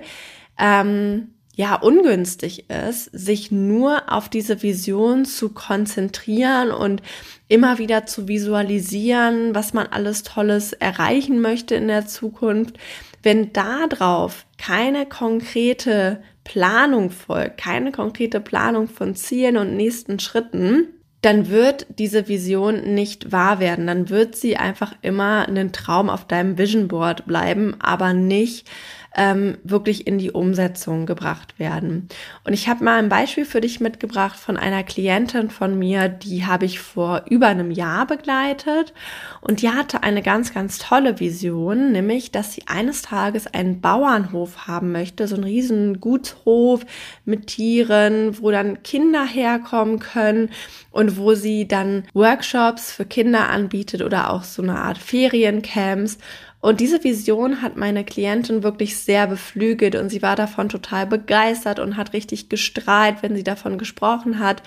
ähm, 0.61 1.35
ja 1.55 1.75
ungünstig 1.75 2.71
ist, 2.71 3.05
sich 3.13 3.51
nur 3.51 4.11
auf 4.11 4.29
diese 4.29 4.63
Vision 4.63 5.25
zu 5.25 5.51
konzentrieren 5.51 6.71
und 6.71 7.03
immer 7.49 7.79
wieder 7.79 8.07
zu 8.07 8.27
visualisieren, 8.27 9.55
was 9.55 9.75
man 9.75 9.87
alles 9.87 10.23
Tolles 10.23 10.73
erreichen 10.73 11.41
möchte 11.41 11.75
in 11.75 11.89
der 11.89 12.07
Zukunft. 12.07 12.79
Wenn 13.23 13.53
darauf 13.53 14.47
keine 14.59 15.07
konkrete 15.07 16.23
Planung 16.45 17.11
folgt, 17.11 17.59
keine 17.59 17.93
konkrete 17.93 18.41
Planung 18.41 18.89
von 18.89 19.15
Zielen 19.15 19.59
und 19.59 19.77
nächsten 19.77 20.19
Schritten, 20.19 20.89
dann 21.21 21.49
wird 21.49 21.87
diese 21.99 22.27
Vision 22.27 22.95
nicht 22.95 23.31
wahr 23.31 23.61
werden. 23.61 23.87
Dann 23.87 24.11
wird 24.11 24.35
sie 24.35 24.57
einfach 24.57 24.95
immer 25.03 25.47
ein 25.49 25.73
Traum 25.73 26.11
auf 26.11 26.27
deinem 26.27 26.59
Vision 26.59 26.89
Board 26.89 27.27
bleiben, 27.27 27.77
aber 27.79 28.13
nicht 28.13 28.69
ähm, 29.15 29.59
wirklich 29.63 30.07
in 30.07 30.19
die 30.19 30.31
Umsetzung 30.31 31.07
gebracht 31.07 31.59
werden. 31.59 32.09
Und 32.45 32.53
ich 32.53 32.69
habe 32.69 32.85
mal 32.85 32.99
ein 32.99 33.09
Beispiel 33.09 33.45
für 33.45 33.61
dich 33.61 33.81
mitgebracht 33.81 34.37
von 34.37 34.57
einer 34.57 34.83
Klientin 34.83 35.51
von 35.51 35.79
mir, 35.79 36.09
die 36.09 36.47
habe 36.47 36.65
ich 36.65 36.81
vor 36.81 37.25
über 37.29 37.49
einem 37.49 37.71
Jahr 37.71 38.07
begleitet 38.07 38.95
und 39.41 39.61
die 39.61 39.71
hatte 39.71 40.03
eine 40.03 40.23
ganz, 40.23 40.55
ganz 40.55 40.79
tolle 40.79 41.21
Vision, 41.21 41.93
nämlich, 41.93 42.31
dass 42.31 42.55
sie 42.55 42.63
eines 42.67 43.03
Tages 43.03 43.47
einen 43.47 43.81
Bauernhof 43.81 44.67
haben 44.67 44.93
möchte, 44.93 45.29
so 45.29 45.35
einen 45.35 45.45
riesen 45.45 46.01
Gutshof 46.01 46.85
mit 47.25 47.49
Tieren, 47.49 48.41
wo 48.41 48.51
dann 48.51 48.83
Kinder 48.83 49.27
herkommen 49.27 49.99
können 49.99 50.51
und 50.91 51.17
wo 51.17 51.35
sie 51.35 51.69
dann 51.69 52.05
Workshops 52.15 52.93
für 52.93 53.05
Kinder 53.05 53.51
anbietet 53.51 54.03
oder 54.03 54.31
auch 54.31 54.45
so 54.45 54.63
eine 54.63 54.79
Art 54.79 54.99
Feriencamps 54.99 56.19
und 56.63 56.79
diese 56.79 57.03
Vision 57.03 57.61
hat 57.61 57.77
meine 57.77 58.05
Klientin 58.05 58.63
wirklich 58.63 58.97
sehr 58.97 59.27
beflügelt 59.27 59.97
und 59.97 60.11
sie 60.11 60.23
war 60.23 60.37
davon 60.37 60.69
total 60.69 61.09
begeistert 61.09 61.81
und 61.81 61.97
hat 61.97 62.13
richtig 62.13 62.49
gestrahlt, 62.49 63.17
wenn 63.21 63.35
sie 63.35 63.43
davon 63.43 63.79
gesprochen 63.79 64.39
hat. 64.39 64.63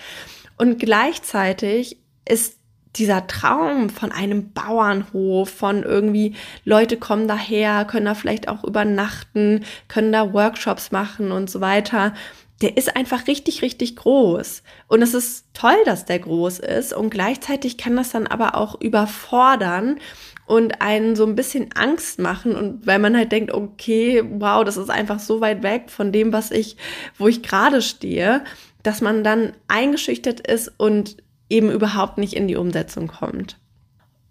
Und 0.58 0.78
gleichzeitig 0.78 1.98
ist 2.28 2.58
dieser 2.98 3.28
Traum 3.28 3.90
von 3.90 4.12
einem 4.12 4.52
Bauernhof, 4.52 5.50
von 5.50 5.84
irgendwie 5.84 6.36
Leute 6.66 6.98
kommen 6.98 7.30
daher, 7.30 7.86
können 7.86 8.08
da 8.08 8.14
vielleicht 8.14 8.50
auch 8.50 8.66
übernachten, 8.66 9.64
können 9.88 10.12
da 10.12 10.34
Workshops 10.34 10.92
machen 10.92 11.32
und 11.32 11.50
so 11.50 11.62
weiter. 11.62 12.14
Der 12.62 12.76
ist 12.76 12.98
einfach 12.98 13.28
richtig, 13.28 13.62
richtig 13.62 13.96
groß. 13.96 14.64
Und 14.88 15.02
es 15.02 15.14
ist 15.14 15.46
toll, 15.54 15.78
dass 15.86 16.04
der 16.04 16.20
groß 16.20 16.60
ist. 16.60 16.94
Und 16.94 17.10
gleichzeitig 17.10 17.78
kann 17.78 17.96
das 17.96 18.12
dann 18.12 18.28
aber 18.28 18.56
auch 18.56 18.82
überfordern 18.82 19.98
und 20.46 20.82
einen 20.82 21.16
so 21.16 21.26
ein 21.26 21.36
bisschen 21.36 21.70
Angst 21.74 22.20
machen 22.20 22.56
und 22.56 22.86
weil 22.86 23.00
man 23.00 23.18
halt 23.18 23.32
denkt, 23.32 23.52
okay, 23.52 24.24
wow, 24.24 24.64
das 24.64 24.78
ist 24.78 24.90
einfach 24.90 25.20
so 25.20 25.42
weit 25.42 25.64
weg 25.64 25.90
von 25.90 26.12
dem, 26.12 26.32
was 26.34 26.52
ich, 26.52 26.78
wo 27.18 27.28
ich 27.28 27.42
gerade 27.42 27.82
stehe, 27.82 28.44
dass 28.84 29.02
man 29.02 29.24
dann 29.24 29.54
eingeschüchtert 29.68 30.40
ist 30.42 30.72
und 30.78 31.18
eben 31.50 31.72
überhaupt 31.72 32.18
nicht 32.18 32.34
in 32.34 32.48
die 32.48 32.56
Umsetzung 32.56 33.08
kommt. 33.08 33.58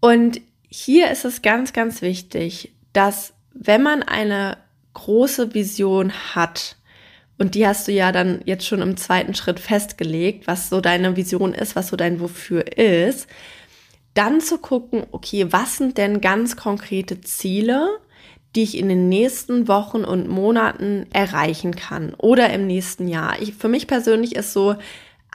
Und 0.01 0.41
hier 0.69 1.11
ist 1.11 1.25
es 1.25 1.43
ganz, 1.43 1.73
ganz 1.73 2.03
wichtig, 2.03 2.73
dass 2.93 3.33
wenn 3.53 3.83
man 3.83 4.03
eine 4.03 4.59
große 4.95 5.55
Vision 5.55 6.13
hat, 6.35 6.77
und 7.39 7.57
die 7.57 7.67
hast 7.67 7.89
du 7.89 7.93
ja 7.93 8.13
dann 8.13 8.41
jetzt 8.45 8.67
schon 8.67 8.81
im 8.81 8.97
zweiten 8.97 9.35
Schritt 9.35 9.59
festgelegt, 9.59 10.47
was 10.47 10.69
so 10.69 10.81
deine 10.81 11.17
Vision 11.17 11.53
ist, 11.53 11.75
was 11.75 11.89
so 11.89 11.97
dein 11.97 12.21
Wofür 12.21 12.77
ist, 12.77 13.29
dann 14.15 14.41
zu 14.41 14.59
gucken, 14.59 15.05
okay, 15.11 15.47
was 15.51 15.77
sind 15.77 15.99
denn 15.99 16.21
ganz 16.21 16.57
konkrete 16.57 17.21
Ziele, 17.21 17.89
die 18.55 18.63
ich 18.63 18.79
in 18.79 18.89
den 18.89 19.09
nächsten 19.09 19.67
Wochen 19.67 20.05
und 20.05 20.29
Monaten 20.29 21.07
erreichen 21.13 21.75
kann 21.75 22.15
oder 22.15 22.51
im 22.51 22.67
nächsten 22.67 23.09
Jahr. 23.09 23.41
Ich, 23.43 23.55
für 23.55 23.69
mich 23.69 23.87
persönlich 23.87 24.37
ist 24.37 24.53
so, 24.53 24.77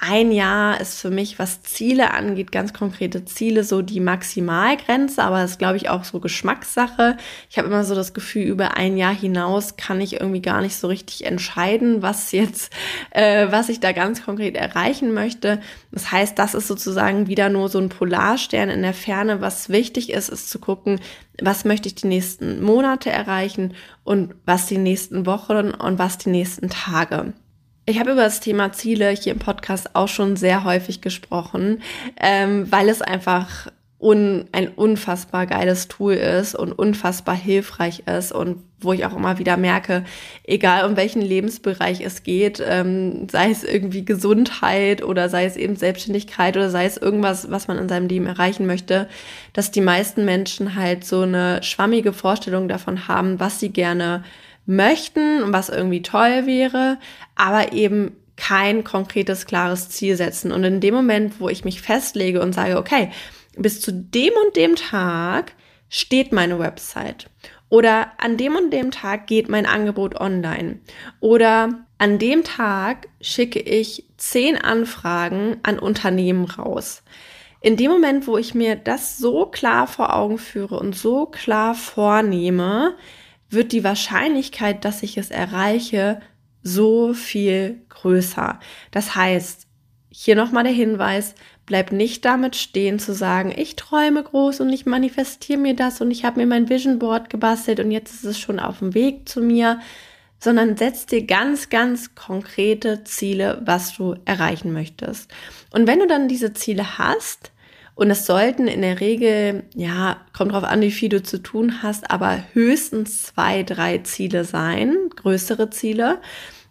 ein 0.01 0.31
Jahr 0.31 0.79
ist 0.79 1.01
für 1.01 1.09
mich, 1.09 1.39
was 1.39 1.61
Ziele 1.61 2.13
angeht, 2.13 2.53
ganz 2.53 2.73
konkrete 2.73 3.25
Ziele, 3.25 3.65
so 3.65 3.81
die 3.81 3.99
Maximalgrenze, 3.99 5.21
aber 5.21 5.41
das 5.41 5.51
ist, 5.51 5.59
glaube 5.59 5.75
ich, 5.75 5.89
auch 5.89 6.05
so 6.05 6.21
Geschmackssache. 6.21 7.17
Ich 7.49 7.57
habe 7.57 7.67
immer 7.67 7.83
so 7.83 7.95
das 7.95 8.13
Gefühl, 8.13 8.43
über 8.43 8.77
ein 8.77 8.95
Jahr 8.95 9.13
hinaus 9.13 9.75
kann 9.75 9.99
ich 9.99 10.21
irgendwie 10.21 10.41
gar 10.41 10.61
nicht 10.61 10.77
so 10.77 10.87
richtig 10.87 11.25
entscheiden, 11.25 12.01
was 12.01 12.31
jetzt, 12.31 12.71
äh, 13.11 13.47
was 13.51 13.67
ich 13.67 13.81
da 13.81 13.91
ganz 13.91 14.23
konkret 14.23 14.55
erreichen 14.55 15.13
möchte. 15.13 15.59
Das 15.91 16.13
heißt, 16.13 16.39
das 16.39 16.53
ist 16.53 16.67
sozusagen 16.67 17.27
wieder 17.27 17.49
nur 17.49 17.67
so 17.67 17.79
ein 17.79 17.89
Polarstern 17.89 18.69
in 18.69 18.83
der 18.83 18.93
Ferne. 18.93 19.41
Was 19.41 19.67
wichtig 19.67 20.11
ist, 20.11 20.29
ist 20.29 20.49
zu 20.49 20.59
gucken, 20.59 21.01
was 21.41 21.65
möchte 21.65 21.89
ich 21.89 21.95
die 21.95 22.07
nächsten 22.07 22.63
Monate 22.63 23.09
erreichen 23.09 23.73
und 24.05 24.33
was 24.45 24.67
die 24.67 24.77
nächsten 24.77 25.25
Wochen 25.25 25.71
und 25.71 25.99
was 25.99 26.17
die 26.17 26.29
nächsten 26.29 26.69
Tage. 26.69 27.33
Ich 27.89 27.99
habe 27.99 28.11
über 28.11 28.21
das 28.21 28.39
Thema 28.39 28.71
Ziele 28.71 29.09
hier 29.09 29.33
im 29.33 29.39
Podcast 29.39 29.95
auch 29.95 30.07
schon 30.07 30.35
sehr 30.35 30.63
häufig 30.63 31.01
gesprochen, 31.01 31.81
ähm, 32.21 32.71
weil 32.71 32.87
es 32.87 33.01
einfach 33.01 33.71
un, 33.99 34.45
ein 34.51 34.67
unfassbar 34.67 35.47
geiles 35.47 35.87
Tool 35.87 36.13
ist 36.13 36.53
und 36.53 36.71
unfassbar 36.71 37.33
hilfreich 37.33 38.03
ist 38.05 38.31
und 38.31 38.57
wo 38.79 38.93
ich 38.93 39.07
auch 39.07 39.15
immer 39.15 39.39
wieder 39.39 39.57
merke, 39.57 40.05
egal 40.43 40.87
um 40.87 40.97
welchen 40.97 41.23
Lebensbereich 41.23 42.01
es 42.01 42.21
geht, 42.21 42.63
ähm, 42.63 43.27
sei 43.27 43.49
es 43.49 43.63
irgendwie 43.63 44.05
Gesundheit 44.05 45.03
oder 45.03 45.27
sei 45.27 45.45
es 45.45 45.57
eben 45.57 45.75
Selbstständigkeit 45.75 46.57
oder 46.57 46.69
sei 46.69 46.85
es 46.85 46.95
irgendwas, 46.95 47.49
was 47.49 47.67
man 47.67 47.79
in 47.79 47.89
seinem 47.89 48.07
Leben 48.07 48.27
erreichen 48.27 48.67
möchte, 48.67 49.09
dass 49.53 49.71
die 49.71 49.81
meisten 49.81 50.25
Menschen 50.25 50.75
halt 50.75 51.05
so 51.05 51.21
eine 51.21 51.63
schwammige 51.63 52.13
Vorstellung 52.13 52.67
davon 52.67 53.07
haben, 53.07 53.39
was 53.39 53.59
sie 53.59 53.69
gerne 53.69 54.23
möchten 54.69 55.41
und 55.41 55.51
was 55.51 55.69
irgendwie 55.69 56.03
toll 56.03 56.45
wäre, 56.45 56.99
aber 57.35 57.73
eben 57.73 58.15
kein 58.37 58.83
konkretes, 58.83 59.47
klares 59.47 59.89
Ziel 59.89 60.15
setzen. 60.15 60.51
Und 60.51 60.63
in 60.63 60.79
dem 60.79 60.93
Moment, 60.93 61.39
wo 61.39 61.49
ich 61.49 61.65
mich 61.65 61.81
festlege 61.81 62.39
und 62.39 62.53
sage, 62.53 62.77
okay, 62.77 63.09
bis 63.57 63.81
zu 63.81 63.91
dem 63.91 64.31
und 64.45 64.55
dem 64.55 64.75
Tag 64.75 65.53
steht 65.89 66.31
meine 66.31 66.59
Website. 66.59 67.29
Oder 67.69 68.11
an 68.19 68.37
dem 68.37 68.55
und 68.55 68.71
dem 68.71 68.91
Tag 68.91 69.27
geht 69.27 69.49
mein 69.49 69.65
Angebot 69.65 70.15
online. 70.15 70.79
Oder 71.19 71.85
an 71.97 72.19
dem 72.19 72.43
Tag 72.43 73.07
schicke 73.21 73.59
ich 73.59 74.05
zehn 74.17 74.55
Anfragen 74.55 75.57
an 75.63 75.79
Unternehmen 75.79 76.45
raus. 76.45 77.03
In 77.61 77.75
dem 77.75 77.91
Moment, 77.91 78.27
wo 78.27 78.37
ich 78.37 78.53
mir 78.53 78.75
das 78.75 79.17
so 79.17 79.47
klar 79.47 79.87
vor 79.87 80.15
Augen 80.15 80.37
führe 80.37 80.79
und 80.79 80.95
so 80.95 81.25
klar 81.25 81.75
vornehme, 81.75 82.95
wird 83.49 83.71
die 83.71 83.83
Wahrscheinlichkeit, 83.83 84.85
dass 84.85 85.03
ich 85.03 85.17
es 85.17 85.31
erreiche, 85.31 86.21
so 86.61 87.13
viel 87.13 87.81
größer. 87.89 88.59
Das 88.91 89.15
heißt, 89.15 89.67
hier 90.09 90.35
nochmal 90.35 90.63
der 90.63 90.73
Hinweis, 90.73 91.35
bleib 91.65 91.91
nicht 91.91 92.25
damit 92.25 92.55
stehen 92.55 92.99
zu 92.99 93.13
sagen, 93.13 93.53
ich 93.55 93.75
träume 93.75 94.23
groß 94.23 94.59
und 94.59 94.69
ich 94.69 94.85
manifestiere 94.85 95.59
mir 95.59 95.75
das 95.75 96.01
und 96.01 96.11
ich 96.11 96.25
habe 96.25 96.39
mir 96.39 96.47
mein 96.47 96.67
Vision 96.67 96.99
Board 96.99 97.29
gebastelt 97.29 97.79
und 97.79 97.91
jetzt 97.91 98.13
ist 98.13 98.25
es 98.25 98.39
schon 98.39 98.59
auf 98.59 98.79
dem 98.79 98.93
Weg 98.93 99.29
zu 99.29 99.41
mir, 99.41 99.79
sondern 100.39 100.77
setz 100.77 101.05
dir 101.05 101.25
ganz, 101.25 101.69
ganz 101.69 102.15
konkrete 102.15 103.03
Ziele, 103.03 103.61
was 103.65 103.95
du 103.95 104.15
erreichen 104.25 104.73
möchtest. 104.73 105.31
Und 105.71 105.85
wenn 105.85 105.99
du 105.99 106.07
dann 106.07 106.27
diese 106.27 106.53
Ziele 106.53 106.97
hast, 106.97 107.51
und 107.99 108.09
es 108.09 108.25
sollten 108.25 108.69
in 108.69 108.81
der 108.81 109.01
Regel, 109.01 109.65
ja, 109.75 110.21
kommt 110.31 110.53
drauf 110.53 110.63
an, 110.63 110.79
wie 110.79 110.91
viel 110.91 111.09
du 111.09 111.21
zu 111.21 111.37
tun 111.37 111.83
hast, 111.83 112.09
aber 112.09 112.41
höchstens 112.53 113.23
zwei, 113.23 113.63
drei 113.63 113.97
Ziele 113.97 114.45
sein, 114.45 114.95
größere 115.17 115.69
Ziele, 115.69 116.19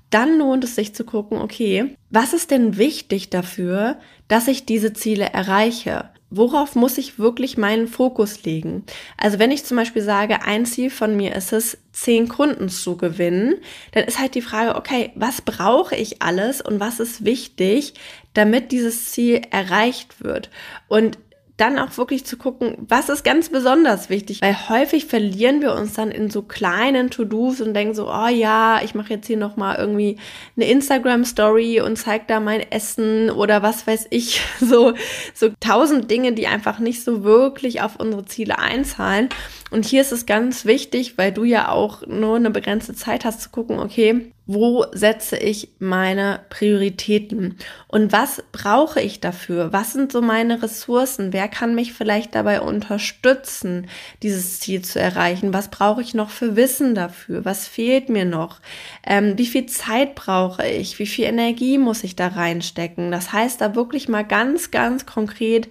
dann 0.08 0.38
lohnt 0.38 0.64
es 0.64 0.74
sich 0.74 0.94
zu 0.94 1.04
gucken, 1.04 1.38
okay, 1.38 1.94
was 2.08 2.32
ist 2.32 2.50
denn 2.50 2.78
wichtig 2.78 3.28
dafür, 3.28 3.98
dass 4.28 4.48
ich 4.48 4.64
diese 4.64 4.94
Ziele 4.94 5.26
erreiche? 5.26 6.08
Worauf 6.30 6.74
muss 6.74 6.96
ich 6.96 7.18
wirklich 7.18 7.58
meinen 7.58 7.88
Fokus 7.88 8.44
legen? 8.44 8.84
Also 9.18 9.38
wenn 9.38 9.50
ich 9.50 9.64
zum 9.64 9.76
Beispiel 9.76 10.02
sage, 10.02 10.42
ein 10.44 10.64
Ziel 10.64 10.88
von 10.88 11.14
mir 11.14 11.34
ist 11.34 11.52
es, 11.52 11.76
zehn 11.92 12.28
Kunden 12.28 12.68
zu 12.68 12.96
gewinnen, 12.96 13.56
dann 13.92 14.04
ist 14.04 14.18
halt 14.18 14.34
die 14.34 14.42
Frage, 14.42 14.76
okay, 14.76 15.10
was 15.14 15.42
brauche 15.42 15.96
ich 15.96 16.22
alles 16.22 16.62
und 16.62 16.80
was 16.80 17.00
ist 17.00 17.24
wichtig, 17.24 17.94
damit 18.38 18.72
dieses 18.72 19.10
Ziel 19.10 19.42
erreicht 19.50 20.22
wird? 20.22 20.50
Und 20.88 21.18
dann 21.58 21.76
auch 21.76 21.98
wirklich 21.98 22.24
zu 22.24 22.36
gucken, 22.36 22.76
was 22.78 23.08
ist 23.08 23.24
ganz 23.24 23.48
besonders 23.48 24.08
wichtig, 24.10 24.40
weil 24.42 24.68
häufig 24.68 25.06
verlieren 25.06 25.60
wir 25.60 25.74
uns 25.74 25.94
dann 25.94 26.12
in 26.12 26.30
so 26.30 26.42
kleinen 26.42 27.10
To-Dos 27.10 27.60
und 27.60 27.74
denken 27.74 27.94
so, 27.94 28.08
oh 28.08 28.28
ja, 28.28 28.80
ich 28.84 28.94
mache 28.94 29.14
jetzt 29.14 29.26
hier 29.26 29.36
noch 29.36 29.56
mal 29.56 29.74
irgendwie 29.74 30.18
eine 30.56 30.70
Instagram 30.70 31.24
Story 31.24 31.80
und 31.80 31.96
zeig 31.96 32.28
da 32.28 32.38
mein 32.38 32.60
Essen 32.60 33.28
oder 33.30 33.60
was 33.60 33.88
weiß 33.88 34.06
ich, 34.10 34.40
so 34.60 34.94
so 35.34 35.50
tausend 35.58 36.08
Dinge, 36.08 36.32
die 36.32 36.46
einfach 36.46 36.78
nicht 36.78 37.02
so 37.02 37.24
wirklich 37.24 37.82
auf 37.82 37.96
unsere 37.96 38.24
Ziele 38.24 38.60
einzahlen. 38.60 39.28
Und 39.72 39.84
hier 39.84 40.00
ist 40.00 40.12
es 40.12 40.26
ganz 40.26 40.64
wichtig, 40.64 41.18
weil 41.18 41.32
du 41.32 41.42
ja 41.42 41.70
auch 41.70 42.06
nur 42.06 42.36
eine 42.36 42.50
begrenzte 42.50 42.94
Zeit 42.94 43.24
hast 43.24 43.42
zu 43.42 43.50
gucken, 43.50 43.80
okay, 43.80 44.32
wo 44.50 44.86
setze 44.92 45.36
ich 45.36 45.68
meine 45.78 46.40
Prioritäten 46.48 47.58
und 47.86 48.12
was 48.12 48.42
brauche 48.50 48.98
ich 48.98 49.20
dafür? 49.20 49.74
Was 49.74 49.92
sind 49.92 50.10
so 50.10 50.22
meine 50.22 50.62
Ressourcen? 50.62 51.34
Wer 51.34 51.48
kann 51.48 51.74
mich 51.74 51.92
vielleicht 51.92 52.34
dabei 52.34 52.62
unterstützen, 52.62 53.88
dieses 54.22 54.58
Ziel 54.58 54.80
zu 54.80 54.98
erreichen? 54.98 55.52
Was 55.52 55.68
brauche 55.68 56.00
ich 56.00 56.14
noch 56.14 56.30
für 56.30 56.56
Wissen 56.56 56.94
dafür? 56.94 57.44
Was 57.44 57.68
fehlt 57.68 58.08
mir 58.08 58.24
noch? 58.24 58.60
Ähm, 59.06 59.36
wie 59.36 59.46
viel 59.46 59.66
Zeit 59.66 60.14
brauche 60.14 60.66
ich? 60.66 60.98
Wie 60.98 61.06
viel 61.06 61.26
Energie 61.26 61.76
muss 61.76 62.02
ich 62.02 62.16
da 62.16 62.28
reinstecken? 62.28 63.10
Das 63.10 63.34
heißt, 63.34 63.60
da 63.60 63.74
wirklich 63.74 64.08
mal 64.08 64.24
ganz, 64.24 64.70
ganz 64.70 65.04
konkret 65.04 65.68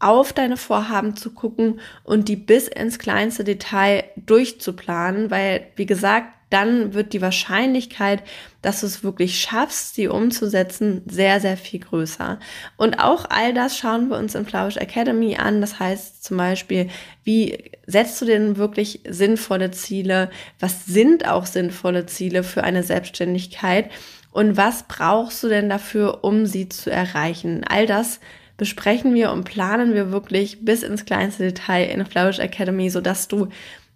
auf 0.00 0.32
deine 0.32 0.56
Vorhaben 0.56 1.16
zu 1.16 1.30
gucken 1.30 1.80
und 2.04 2.28
die 2.28 2.36
bis 2.36 2.66
ins 2.68 2.98
kleinste 2.98 3.44
Detail 3.44 4.04
durchzuplanen, 4.16 5.30
weil, 5.30 5.66
wie 5.76 5.86
gesagt, 5.86 6.28
dann 6.50 6.94
wird 6.94 7.12
die 7.12 7.22
Wahrscheinlichkeit, 7.22 8.24
dass 8.60 8.80
du 8.80 8.86
es 8.86 9.04
wirklich 9.04 9.40
schaffst, 9.40 9.94
sie 9.94 10.08
umzusetzen, 10.08 11.02
sehr, 11.06 11.40
sehr 11.40 11.56
viel 11.56 11.78
größer. 11.78 12.40
Und 12.76 12.98
auch 12.98 13.26
all 13.30 13.54
das 13.54 13.78
schauen 13.78 14.08
wir 14.08 14.18
uns 14.18 14.34
in 14.34 14.44
Flourish 14.44 14.76
Academy 14.76 15.36
an. 15.36 15.60
Das 15.60 15.78
heißt 15.78 16.24
zum 16.24 16.36
Beispiel, 16.36 16.90
wie 17.22 17.70
setzt 17.86 18.20
du 18.20 18.24
denn 18.24 18.56
wirklich 18.56 19.00
sinnvolle 19.08 19.70
Ziele? 19.70 20.28
Was 20.58 20.86
sind 20.86 21.26
auch 21.26 21.46
sinnvolle 21.46 22.06
Ziele 22.06 22.42
für 22.42 22.64
eine 22.64 22.82
Selbstständigkeit? 22.82 23.90
Und 24.32 24.56
was 24.56 24.84
brauchst 24.88 25.42
du 25.44 25.48
denn 25.48 25.68
dafür, 25.68 26.24
um 26.24 26.46
sie 26.46 26.68
zu 26.68 26.90
erreichen? 26.90 27.64
All 27.68 27.86
das 27.86 28.18
besprechen 28.60 29.14
wir 29.14 29.32
und 29.32 29.44
planen 29.44 29.94
wir 29.94 30.12
wirklich 30.12 30.62
bis 30.62 30.82
ins 30.82 31.06
kleinste 31.06 31.44
Detail 31.44 31.86
in 31.86 32.04
Flourish 32.04 32.40
Academy, 32.40 32.90
sodass 32.90 33.26
du 33.26 33.48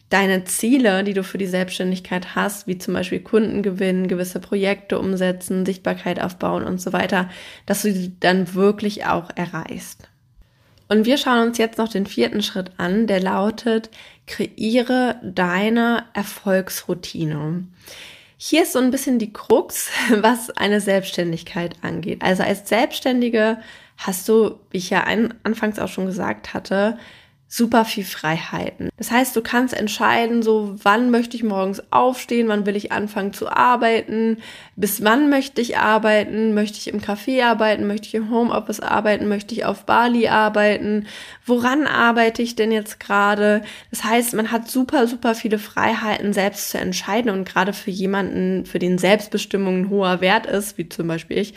deine 0.09 0.44
Ziele, 0.44 1.05
die 1.05 1.12
du 1.12 1.22
für 1.22 1.37
die 1.37 1.46
Selbstständigkeit 1.46 2.35
hast, 2.35 2.66
wie 2.66 2.79
zum 2.79 2.94
Beispiel 2.94 3.20
Kunden 3.20 3.62
gewinnen, 3.62 4.09
gewisse 4.09 4.40
Projekte 4.40 4.98
umsetzen, 4.98 5.66
Sichtbarkeit 5.66 6.18
aufbauen 6.18 6.64
und 6.64 6.81
so 6.81 6.94
weiter, 6.94 7.29
dass 7.66 7.83
du 7.83 7.92
die 7.92 8.18
dann 8.20 8.55
wirklich 8.55 9.05
auch 9.05 9.29
erreichst. 9.35 10.09
Und 10.88 11.05
wir 11.05 11.18
schauen 11.18 11.48
uns 11.48 11.59
jetzt 11.59 11.77
noch 11.77 11.88
den 11.88 12.07
vierten 12.07 12.42
Schritt 12.42 12.70
an, 12.79 13.07
der 13.07 13.20
lautet, 13.20 13.90
kreiere 14.27 15.16
deine 15.22 16.05
Erfolgsroutine. 16.14 17.64
Hier 18.38 18.62
ist 18.62 18.72
so 18.72 18.79
ein 18.79 18.90
bisschen 18.90 19.18
die 19.18 19.33
Krux, 19.33 19.90
was 20.20 20.48
eine 20.57 20.81
Selbstständigkeit 20.81 21.77
angeht. 21.83 22.22
Also 22.22 22.44
als 22.44 22.66
Selbstständige 22.66 23.59
hast 23.96 24.28
du, 24.28 24.59
wie 24.70 24.78
ich 24.78 24.90
ja 24.90 25.04
anfangs 25.44 25.78
auch 25.78 25.88
schon 25.88 26.07
gesagt 26.07 26.54
hatte, 26.54 26.98
super 27.57 27.85
viel 27.85 28.03
Freiheiten. 28.05 28.88
Das 28.97 29.12
heißt, 29.12 29.37
du 29.37 29.40
kannst 29.40 29.75
entscheiden, 29.75 30.43
so 30.43 30.75
wann 30.83 31.12
möchte 31.12 31.37
ich 31.37 31.45
morgens 31.45 31.81
aufstehen, 31.93 32.49
wann 32.49 32.67
will 32.67 32.75
ich 32.75 32.90
anfangen 32.90 33.33
zu 33.33 33.49
arbeiten, 33.49 34.38
bis 34.75 35.05
wann 35.05 35.31
möchte 35.31 35.61
ich 35.61 35.79
arbeiten, 35.79 36.53
möchte 36.55 36.79
ich 36.79 36.88
im 36.88 37.01
Café 37.01 37.45
arbeiten, 37.45 37.87
möchte 37.87 38.09
ich 38.09 38.14
im 38.17 38.29
Homeoffice 38.29 38.81
arbeiten, 38.81 39.29
möchte 39.29 39.55
ich 39.55 39.64
auf 39.64 39.87
Bali 39.87 40.27
arbeiten, 40.27 41.07
woran 41.47 41.87
arbeite 41.87 42.43
ich 42.43 42.57
denn 42.57 42.73
jetzt 42.73 42.99
gerade? 42.99 43.62
Das 43.93 44.03
heißt, 44.03 44.35
man 44.35 44.51
hat 44.51 44.69
super, 44.69 45.07
super 45.07 45.37
viele 45.37 45.61
Freiheiten, 45.61 46.33
selbst 46.33 46.71
zu 46.71 46.79
entscheiden 46.79 47.31
und 47.31 47.49
gerade 47.49 47.73
für 47.73 47.93
jemanden, 47.93 48.67
für 48.67 48.81
den 48.81 48.99
Selbstbestimmung 48.99 49.83
ein 49.83 49.90
hoher 49.90 50.21
Wert 50.21 50.47
ist, 50.47 50.77
wie 50.77 50.88
zum 50.88 51.07
Beispiel 51.07 51.38
ich, 51.38 51.55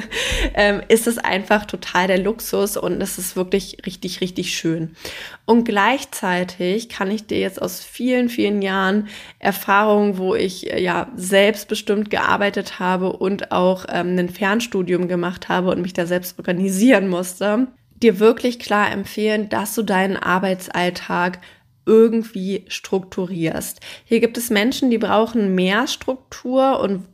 ähm, 0.54 0.82
ist 0.88 1.06
es 1.06 1.18
einfach 1.18 1.66
total 1.66 2.08
der 2.08 2.18
Luxus 2.18 2.76
und 2.76 3.00
es 3.00 3.16
ist 3.16 3.36
wirklich 3.36 3.76
richtig, 3.86 4.20
richtig 4.20 4.58
schön. 4.58 4.96
Und 5.44 5.64
gleichzeitig 5.64 6.88
kann 6.88 7.10
ich 7.10 7.26
dir 7.26 7.38
jetzt 7.38 7.60
aus 7.60 7.80
vielen, 7.80 8.28
vielen 8.28 8.62
Jahren 8.62 9.08
Erfahrungen, 9.38 10.18
wo 10.18 10.34
ich 10.34 10.72
äh, 10.72 10.82
ja 10.82 11.08
selbstbestimmt 11.16 12.10
gearbeitet 12.10 12.78
habe 12.78 13.12
und 13.12 13.52
auch 13.52 13.86
ähm, 13.88 14.18
ein 14.18 14.28
Fernstudium 14.28 15.08
gemacht 15.08 15.48
habe 15.48 15.70
und 15.70 15.82
mich 15.82 15.92
da 15.92 16.06
selbst 16.06 16.38
organisieren 16.38 17.08
musste, 17.08 17.68
dir 18.02 18.18
wirklich 18.18 18.58
klar 18.58 18.90
empfehlen, 18.90 19.48
dass 19.48 19.74
du 19.74 19.82
deinen 19.82 20.16
Arbeitsalltag 20.16 21.40
irgendwie 21.86 22.64
strukturierst. 22.66 23.80
Hier 24.04 24.20
gibt 24.20 24.36
es 24.36 24.50
Menschen, 24.50 24.90
die 24.90 24.98
brauchen 24.98 25.54
mehr 25.54 25.86
Struktur 25.86 26.80
und 26.80 27.04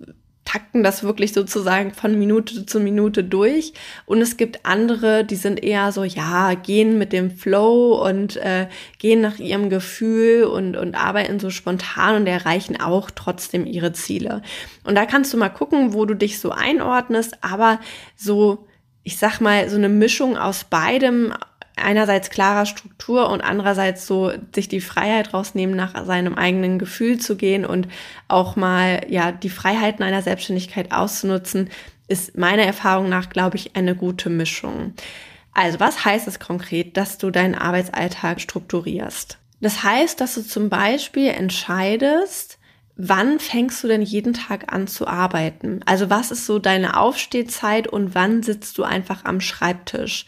takten 0.45 0.83
das 0.83 1.03
wirklich 1.03 1.33
sozusagen 1.33 1.93
von 1.95 2.19
Minute 2.19 2.67
zu 2.67 2.81
Minute 2.81 3.23
durch. 3.23 3.73
Und 4.07 4.21
es 4.21 4.37
gibt 4.37 4.67
andere, 4.67 5.25
die 5.25 5.37
sind 5.37 5.63
eher 5.63 5.93
so, 5.93 6.05
ja, 6.05 6.55
gehen 6.55 6.99
mit 6.99 7.13
dem 7.13 7.31
Flow 7.31 8.05
und 8.07 8.37
äh, 8.37 8.69
gehen 8.99 9.21
nach 9.21 9.39
ihrem 9.39 9.71
Gefühl 9.71 10.45
und, 10.45 10.77
und 10.77 10.95
arbeiten 10.95 11.39
so 11.39 11.51
spontan 11.51 12.17
und 12.17 12.27
erreichen 12.27 12.81
auch 12.81 13.11
trotzdem 13.11 13.67
ihre 13.67 13.93
Ziele. 13.93 14.43
Und 14.85 14.97
da 14.97 15.07
kannst 15.07 15.33
du 15.33 15.39
mal 15.39 15.49
gucken, 15.49 15.95
wo 15.95 16.05
du 16.07 16.15
dich 16.15 16.41
so 16.41 16.51
einordnest, 16.51 17.39
aber 17.43 17.79
so, 18.17 18.67
ich 19.05 19.19
sag 19.19 19.41
mal, 19.41 19.69
so 19.71 19.77
eine 19.77 19.89
Mischung 19.89 20.37
aus 20.37 20.65
beidem 20.65 21.33
einerseits 21.77 22.31
klarer 22.31 22.67
Struktur 22.67 23.31
und 23.31 23.41
andererseits 23.41 24.07
so 24.07 24.33
sich 24.55 24.69
die 24.69 24.81
Freiheit 24.81 25.33
rausnehmen, 25.33 25.75
nach 25.75 26.05
seinem 26.05 26.35
eigenen 26.35 26.79
Gefühl 26.79 27.19
zu 27.19 27.37
gehen 27.37 27.65
und 27.65 27.89
auch 28.29 28.57
mal 28.57 29.07
ja 29.09 29.33
die 29.33 29.51
Freiheiten 29.51 30.05
einer 30.05 30.23
Selbstständigkeit 30.23 30.93
auszunutzen, 30.93 31.71
ist 32.09 32.37
meiner 32.37 32.65
Erfahrung 32.65 33.09
nach, 33.09 33.31
glaube 33.31 33.57
ich, 33.57 33.75
eine 33.75 33.95
gute 33.95 34.29
Mischung. 34.29 34.93
Also 35.55 35.81
was 35.81 36.05
heißt 36.05 36.29
es 36.29 36.39
konkret, 36.41 36.97
dass 36.97 37.19
du 37.19 37.31
deinen 37.31 37.55
Arbeitsalltag 37.55 38.41
strukturierst? 38.41 39.39
Das 39.61 39.83
heißt, 39.83 40.21
dass 40.21 40.35
du 40.35 40.43
zum 40.43 40.69
Beispiel 40.69 41.29
entscheidest, 41.29 42.59
wann 42.97 43.39
fängst 43.39 43.83
du 43.83 43.89
denn 43.89 44.03
jeden 44.03 44.35
Tag 44.35 44.73
an 44.73 44.87
zu 44.87 45.07
arbeiten? 45.07 45.81
Also 45.87 46.11
was 46.11 46.31
ist 46.31 46.47
so 46.47 46.59
deine 46.59 46.99
Aufstehzeit 46.99 47.87
und 47.87 48.15
wann 48.15 48.43
sitzt 48.43 48.79
du 48.79 48.83
einfach 48.83 49.25
am 49.25 49.41
Schreibtisch? 49.41 50.27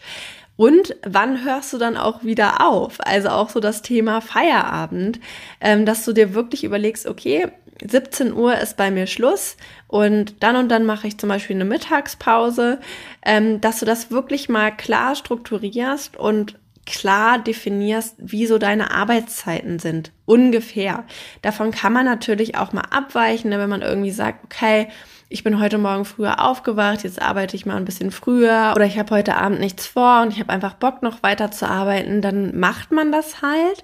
Und 0.57 0.95
wann 1.05 1.43
hörst 1.43 1.73
du 1.73 1.77
dann 1.77 1.97
auch 1.97 2.23
wieder 2.23 2.65
auf? 2.65 2.97
Also 2.99 3.29
auch 3.29 3.49
so 3.49 3.59
das 3.59 3.81
Thema 3.81 4.21
Feierabend, 4.21 5.19
ähm, 5.59 5.85
dass 5.85 6.05
du 6.05 6.13
dir 6.13 6.33
wirklich 6.33 6.63
überlegst, 6.63 7.07
okay, 7.07 7.47
17 7.85 8.33
Uhr 8.33 8.57
ist 8.57 8.77
bei 8.77 8.89
mir 8.89 9.05
Schluss 9.05 9.57
und 9.87 10.41
dann 10.41 10.55
und 10.55 10.69
dann 10.69 10.85
mache 10.85 11.07
ich 11.07 11.17
zum 11.17 11.27
Beispiel 11.27 11.57
eine 11.57 11.65
Mittagspause, 11.65 12.79
ähm, 13.25 13.59
dass 13.59 13.79
du 13.79 13.85
das 13.85 14.11
wirklich 14.11 14.47
mal 14.47 14.71
klar 14.71 15.15
strukturierst 15.15 16.15
und 16.15 16.57
klar 16.85 17.39
definierst, 17.39 18.15
wie 18.17 18.45
so 18.45 18.57
deine 18.57 18.91
Arbeitszeiten 18.91 19.79
sind. 19.79 20.11
Ungefähr. 20.25 21.03
Davon 21.41 21.71
kann 21.71 21.93
man 21.93 22.05
natürlich 22.05 22.57
auch 22.57 22.73
mal 22.73 22.85
abweichen, 22.89 23.49
ne, 23.49 23.59
wenn 23.59 23.69
man 23.69 23.81
irgendwie 23.81 24.11
sagt, 24.11 24.43
okay, 24.45 24.87
ich 25.27 25.43
bin 25.43 25.59
heute 25.59 25.77
Morgen 25.77 26.05
früher 26.05 26.39
aufgewacht, 26.39 27.03
jetzt 27.03 27.21
arbeite 27.21 27.55
ich 27.55 27.65
mal 27.65 27.77
ein 27.77 27.85
bisschen 27.85 28.11
früher 28.11 28.73
oder 28.75 28.85
ich 28.85 28.99
habe 28.99 29.15
heute 29.15 29.35
Abend 29.35 29.59
nichts 29.59 29.87
vor 29.87 30.21
und 30.21 30.31
ich 30.31 30.39
habe 30.39 30.53
einfach 30.53 30.75
Bock 30.75 31.01
noch 31.01 31.23
weiter 31.23 31.51
zu 31.51 31.67
arbeiten, 31.67 32.21
dann 32.21 32.57
macht 32.57 32.91
man 32.91 33.11
das 33.11 33.41
halt. 33.41 33.83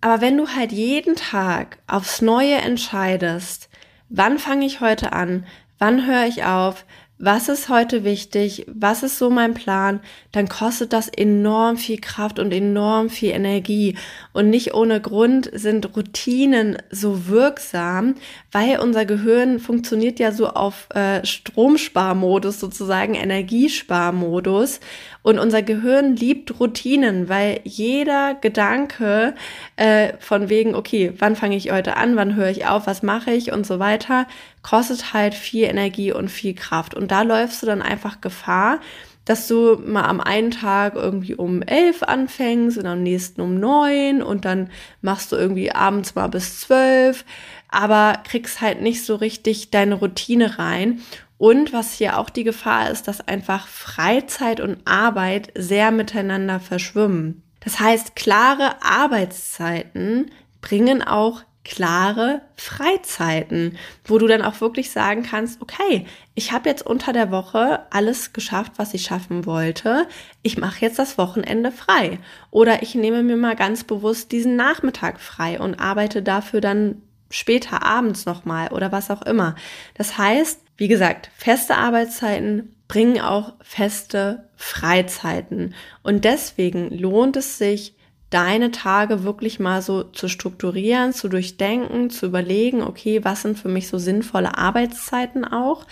Aber 0.00 0.20
wenn 0.20 0.36
du 0.36 0.48
halt 0.48 0.72
jeden 0.72 1.14
Tag 1.14 1.78
aufs 1.86 2.22
Neue 2.22 2.56
entscheidest, 2.56 3.68
wann 4.08 4.38
fange 4.38 4.66
ich 4.66 4.80
heute 4.80 5.12
an, 5.12 5.46
wann 5.78 6.06
höre 6.06 6.26
ich 6.26 6.44
auf, 6.44 6.84
was 7.22 7.50
ist 7.50 7.68
heute 7.68 8.02
wichtig, 8.02 8.64
was 8.66 9.02
ist 9.02 9.18
so 9.18 9.28
mein 9.28 9.52
Plan, 9.52 10.00
dann 10.32 10.48
kostet 10.48 10.94
das 10.94 11.06
enorm 11.06 11.76
viel 11.76 12.00
Kraft 12.00 12.38
und 12.38 12.50
enorm 12.50 13.10
viel 13.10 13.32
Energie. 13.32 13.98
Und 14.32 14.48
nicht 14.48 14.72
ohne 14.72 15.02
Grund 15.02 15.50
sind 15.52 15.94
Routinen 15.94 16.78
so 16.90 17.28
wirksam, 17.28 18.14
weil 18.52 18.78
unser 18.80 19.04
Gehirn 19.04 19.58
funktioniert 19.58 20.18
ja 20.18 20.32
so 20.32 20.48
auf 20.48 20.88
äh, 20.94 21.24
Stromsparmodus 21.26 22.58
sozusagen, 22.58 23.14
Energiesparmodus. 23.14 24.80
Und 25.22 25.38
unser 25.38 25.60
Gehirn 25.60 26.16
liebt 26.16 26.58
Routinen, 26.58 27.28
weil 27.28 27.60
jeder 27.64 28.34
Gedanke 28.40 29.34
äh, 29.76 30.14
von 30.20 30.48
wegen, 30.48 30.74
okay, 30.74 31.12
wann 31.18 31.36
fange 31.36 31.56
ich 31.56 31.70
heute 31.70 31.98
an, 31.98 32.16
wann 32.16 32.34
höre 32.34 32.48
ich 32.48 32.66
auf, 32.66 32.86
was 32.86 33.02
mache 33.02 33.32
ich? 33.32 33.52
Und 33.52 33.66
so 33.66 33.78
weiter, 33.78 34.26
kostet 34.62 35.12
halt 35.12 35.34
viel 35.34 35.64
Energie 35.64 36.12
und 36.12 36.30
viel 36.30 36.54
Kraft. 36.54 36.94
Und 36.94 37.10
da 37.10 37.22
läufst 37.22 37.62
du 37.62 37.66
dann 37.66 37.82
einfach 37.82 38.20
Gefahr, 38.20 38.80
dass 39.24 39.46
du 39.46 39.76
mal 39.76 40.04
am 40.04 40.20
einen 40.20 40.50
Tag 40.50 40.94
irgendwie 40.94 41.34
um 41.34 41.62
elf 41.62 42.02
anfängst 42.02 42.78
und 42.78 42.86
am 42.86 43.02
nächsten 43.02 43.40
um 43.40 43.60
neun 43.60 44.22
und 44.22 44.44
dann 44.44 44.70
machst 45.02 45.30
du 45.30 45.36
irgendwie 45.36 45.72
abends 45.72 46.14
mal 46.14 46.28
bis 46.28 46.60
zwölf, 46.60 47.24
aber 47.68 48.22
kriegst 48.28 48.60
halt 48.60 48.82
nicht 48.82 49.04
so 49.04 49.14
richtig 49.14 49.70
deine 49.70 49.94
Routine 49.94 50.58
rein. 50.58 51.00
Und 51.38 51.72
was 51.72 51.92
hier 51.94 52.18
auch 52.18 52.28
die 52.28 52.44
Gefahr 52.44 52.90
ist, 52.90 53.08
dass 53.08 53.26
einfach 53.26 53.66
Freizeit 53.66 54.60
und 54.60 54.78
Arbeit 54.84 55.52
sehr 55.56 55.90
miteinander 55.90 56.60
verschwimmen. 56.60 57.42
Das 57.60 57.78
heißt, 57.78 58.16
klare 58.16 58.82
Arbeitszeiten 58.82 60.30
bringen 60.60 61.02
auch 61.02 61.42
klare 61.64 62.40
Freizeiten, 62.56 63.76
wo 64.04 64.18
du 64.18 64.26
dann 64.26 64.42
auch 64.42 64.60
wirklich 64.60 64.90
sagen 64.90 65.22
kannst, 65.22 65.60
okay, 65.60 66.06
ich 66.34 66.52
habe 66.52 66.68
jetzt 66.68 66.86
unter 66.86 67.12
der 67.12 67.30
Woche 67.30 67.80
alles 67.90 68.32
geschafft, 68.32 68.72
was 68.76 68.94
ich 68.94 69.02
schaffen 69.02 69.44
wollte. 69.44 70.06
Ich 70.42 70.56
mache 70.56 70.80
jetzt 70.80 70.98
das 70.98 71.18
Wochenende 71.18 71.70
frei. 71.70 72.18
Oder 72.50 72.82
ich 72.82 72.94
nehme 72.94 73.22
mir 73.22 73.36
mal 73.36 73.56
ganz 73.56 73.84
bewusst 73.84 74.32
diesen 74.32 74.56
Nachmittag 74.56 75.20
frei 75.20 75.60
und 75.60 75.78
arbeite 75.78 76.22
dafür 76.22 76.62
dann 76.62 77.02
später 77.30 77.82
abends 77.84 78.26
nochmal 78.26 78.72
oder 78.72 78.90
was 78.90 79.10
auch 79.10 79.22
immer. 79.22 79.54
Das 79.94 80.16
heißt, 80.16 80.60
wie 80.78 80.88
gesagt, 80.88 81.30
feste 81.36 81.76
Arbeitszeiten 81.76 82.74
bringen 82.88 83.20
auch 83.20 83.52
feste 83.60 84.48
Freizeiten. 84.56 85.74
Und 86.02 86.24
deswegen 86.24 86.90
lohnt 86.90 87.36
es 87.36 87.58
sich, 87.58 87.94
deine 88.30 88.70
Tage 88.70 89.24
wirklich 89.24 89.58
mal 89.58 89.82
so 89.82 90.04
zu 90.04 90.28
strukturieren, 90.28 91.12
zu 91.12 91.28
durchdenken, 91.28 92.10
zu 92.10 92.26
überlegen, 92.26 92.82
okay, 92.82 93.24
was 93.24 93.42
sind 93.42 93.58
für 93.58 93.68
mich 93.68 93.88
so 93.88 93.98
sinnvolle 93.98 94.56
Arbeitszeiten 94.56 95.44
auch 95.44 95.84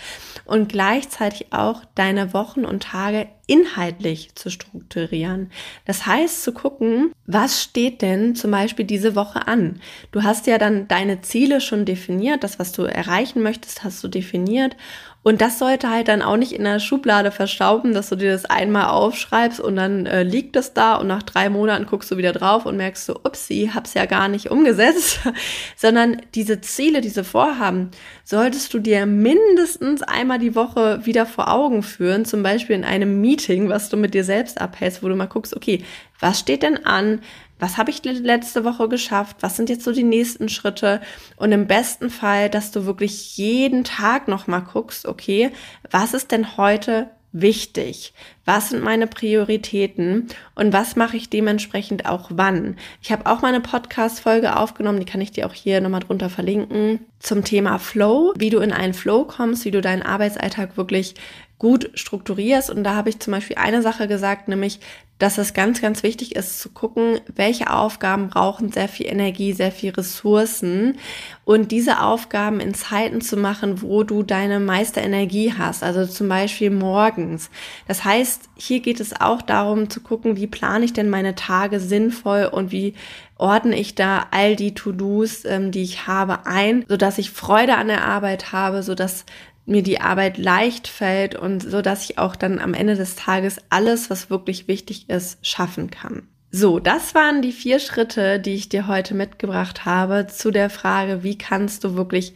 und 0.45 0.69
gleichzeitig 0.69 1.47
auch 1.51 1.83
deine 1.95 2.33
Wochen 2.33 2.63
und 2.63 2.83
Tage 2.83 3.27
inhaltlich 3.45 4.35
zu 4.35 4.49
strukturieren. 4.49 5.51
Das 5.85 6.05
heißt 6.05 6.43
zu 6.43 6.53
gucken, 6.53 7.11
was 7.25 7.61
steht 7.61 8.01
denn 8.01 8.35
zum 8.35 8.51
Beispiel 8.51 8.85
diese 8.85 9.15
Woche 9.15 9.47
an? 9.47 9.81
Du 10.11 10.23
hast 10.23 10.47
ja 10.47 10.57
dann 10.57 10.87
deine 10.87 11.21
Ziele 11.21 11.59
schon 11.59 11.83
definiert, 11.83 12.43
das, 12.43 12.59
was 12.59 12.71
du 12.71 12.83
erreichen 12.83 13.41
möchtest, 13.41 13.83
hast 13.83 14.03
du 14.03 14.07
definiert 14.07 14.77
und 15.21 15.41
das 15.41 15.59
sollte 15.59 15.89
halt 15.89 16.07
dann 16.07 16.21
auch 16.21 16.37
nicht 16.37 16.53
in 16.53 16.63
der 16.63 16.79
Schublade 16.79 17.31
verstauben, 17.31 17.93
dass 17.93 18.07
du 18.07 18.15
dir 18.15 18.31
das 18.31 18.45
einmal 18.45 18.85
aufschreibst 18.85 19.59
und 19.59 19.75
dann 19.75 20.05
äh, 20.05 20.23
liegt 20.23 20.55
es 20.55 20.73
da 20.73 20.95
und 20.95 21.07
nach 21.07 21.23
drei 21.23 21.49
Monaten 21.49 21.85
guckst 21.85 22.09
du 22.09 22.15
wieder 22.15 22.31
drauf 22.31 22.65
und 22.65 22.77
merkst 22.77 23.05
so, 23.05 23.15
upsie, 23.15 23.71
hab's 23.73 23.95
ja 23.95 24.05
gar 24.05 24.29
nicht 24.29 24.49
umgesetzt, 24.49 25.19
sondern 25.75 26.21
diese 26.35 26.61
Ziele, 26.61 27.01
diese 27.01 27.25
Vorhaben, 27.25 27.91
solltest 28.23 28.73
du 28.73 28.79
dir 28.79 29.05
mindestens 29.05 30.03
einmal 30.03 30.39
die 30.39 30.55
Woche 30.55 31.05
wieder 31.05 31.25
vor 31.25 31.51
Augen 31.51 31.83
führen, 31.83 32.23
zum 32.23 32.41
Beispiel 32.41 32.77
in 32.77 32.85
einem 32.85 33.19
Meeting, 33.19 33.67
was 33.67 33.89
du 33.89 33.97
mit 33.97 34.13
dir 34.13 34.23
selbst 34.23 34.61
abhältst, 34.61 35.03
wo 35.03 35.09
du 35.09 35.15
mal 35.15 35.25
guckst, 35.25 35.53
okay, 35.53 35.83
was 36.21 36.39
steht 36.39 36.63
denn 36.63 36.85
an? 36.85 37.21
Was 37.59 37.77
habe 37.77 37.91
ich 37.91 38.03
letzte 38.03 38.63
Woche 38.63 38.89
geschafft, 38.89 39.37
was 39.41 39.57
sind 39.57 39.69
jetzt 39.69 39.83
so 39.83 39.91
die 39.91 40.03
nächsten 40.03 40.49
Schritte 40.49 41.01
und 41.35 41.51
im 41.51 41.67
besten 41.67 42.09
Fall, 42.09 42.49
dass 42.49 42.71
du 42.71 42.85
wirklich 42.85 43.37
jeden 43.37 43.83
Tag 43.83 44.27
nochmal 44.27 44.61
guckst, 44.61 45.05
okay, 45.05 45.51
was 45.91 46.13
ist 46.13 46.31
denn 46.31 46.57
heute 46.57 47.09
wichtig? 47.31 48.13
Was 48.45 48.69
sind 48.69 48.83
meine 48.83 49.05
Prioritäten 49.05 50.27
und 50.55 50.73
was 50.73 50.95
mache 50.95 51.17
ich 51.17 51.29
dementsprechend 51.29 52.07
auch 52.07 52.31
wann? 52.33 52.77
Ich 53.01 53.11
habe 53.11 53.27
auch 53.27 53.41
mal 53.41 53.49
eine 53.49 53.61
Podcast-Folge 53.61 54.55
aufgenommen, 54.55 54.99
die 54.99 55.05
kann 55.05 55.21
ich 55.21 55.31
dir 55.31 55.45
auch 55.45 55.53
hier 55.53 55.81
nochmal 55.81 55.99
drunter 55.99 56.29
verlinken, 56.29 57.05
zum 57.19 57.43
Thema 57.43 57.77
Flow, 57.77 58.33
wie 58.37 58.49
du 58.49 58.59
in 58.59 58.71
einen 58.71 58.93
Flow 58.93 59.25
kommst, 59.25 59.65
wie 59.65 59.71
du 59.71 59.81
deinen 59.81 60.01
Arbeitsalltag 60.01 60.77
wirklich 60.77 61.15
gut 61.59 61.91
strukturierst. 61.93 62.71
Und 62.71 62.83
da 62.83 62.95
habe 62.95 63.09
ich 63.09 63.19
zum 63.19 63.31
Beispiel 63.31 63.57
eine 63.57 63.81
Sache 63.81 64.07
gesagt, 64.07 64.47
nämlich, 64.47 64.79
dass 65.19 65.37
es 65.37 65.53
ganz, 65.53 65.81
ganz 65.81 66.01
wichtig 66.01 66.37
ist 66.37 66.59
zu 66.59 66.69
gucken, 66.69 67.19
welche 67.35 67.73
Aufgaben 67.73 68.29
brauchen 68.29 68.71
sehr 68.71 68.87
viel 68.87 69.05
Energie, 69.07 69.51
sehr 69.51 69.73
viel 69.73 69.91
Ressourcen 69.91 70.97
und 71.43 71.71
diese 71.71 72.01
Aufgaben 72.01 72.61
in 72.61 72.73
Zeiten 72.73 73.19
zu 73.19 73.35
machen, 73.35 73.81
wo 73.81 74.03
du 74.03 74.23
deine 74.23 74.61
meiste 74.61 75.01
Energie 75.01 75.53
hast, 75.57 75.83
also 75.83 76.05
zum 76.05 76.29
Beispiel 76.29 76.69
morgens. 76.69 77.49
Das 77.85 78.05
heißt, 78.05 78.49
hier 78.55 78.79
geht 78.79 79.01
es 79.01 79.19
auch 79.19 79.41
darum 79.41 79.89
zu 79.89 79.99
gucken, 79.99 80.37
wie 80.37 80.47
plane 80.47 80.85
ich 80.85 80.93
denn 80.93 81.09
meine 81.09 81.35
Tage 81.35 81.81
sinnvoll 81.81 82.45
und 82.45 82.71
wie 82.71 82.93
ordne 83.35 83.77
ich 83.77 83.95
da 83.95 84.27
all 84.31 84.55
die 84.55 84.73
To-Dos, 84.73 85.43
ähm, 85.45 85.71
die 85.71 85.81
ich 85.81 86.07
habe, 86.07 86.45
ein, 86.45 86.85
sodass 86.87 87.17
ich 87.17 87.31
Freude 87.31 87.75
an 87.75 87.87
der 87.87 88.05
Arbeit 88.05 88.51
habe, 88.51 88.83
sodass 88.83 89.25
mir 89.65 89.83
die 89.83 90.01
Arbeit 90.01 90.37
leicht 90.37 90.87
fällt 90.87 91.35
und 91.35 91.61
so, 91.61 91.81
dass 91.81 92.09
ich 92.09 92.17
auch 92.17 92.35
dann 92.35 92.59
am 92.59 92.73
Ende 92.73 92.95
des 92.95 93.15
Tages 93.15 93.57
alles, 93.69 94.09
was 94.09 94.29
wirklich 94.29 94.67
wichtig 94.67 95.09
ist, 95.09 95.45
schaffen 95.45 95.91
kann. 95.91 96.27
So, 96.51 96.79
das 96.79 97.13
waren 97.13 97.43
die 97.43 97.51
vier 97.51 97.79
Schritte, 97.79 98.39
die 98.39 98.55
ich 98.55 98.69
dir 98.69 98.87
heute 98.87 99.13
mitgebracht 99.13 99.85
habe 99.85 100.25
zu 100.27 100.49
der 100.49 100.71
Frage, 100.71 101.23
wie 101.23 101.37
kannst 101.37 101.83
du 101.83 101.95
wirklich 101.95 102.33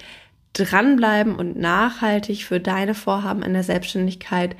dranbleiben 0.53 1.35
und 1.35 1.57
nachhaltig 1.57 2.45
für 2.45 2.59
deine 2.59 2.93
Vorhaben 2.93 3.41
in 3.41 3.53
der 3.53 3.63
Selbstständigkeit 3.63 4.55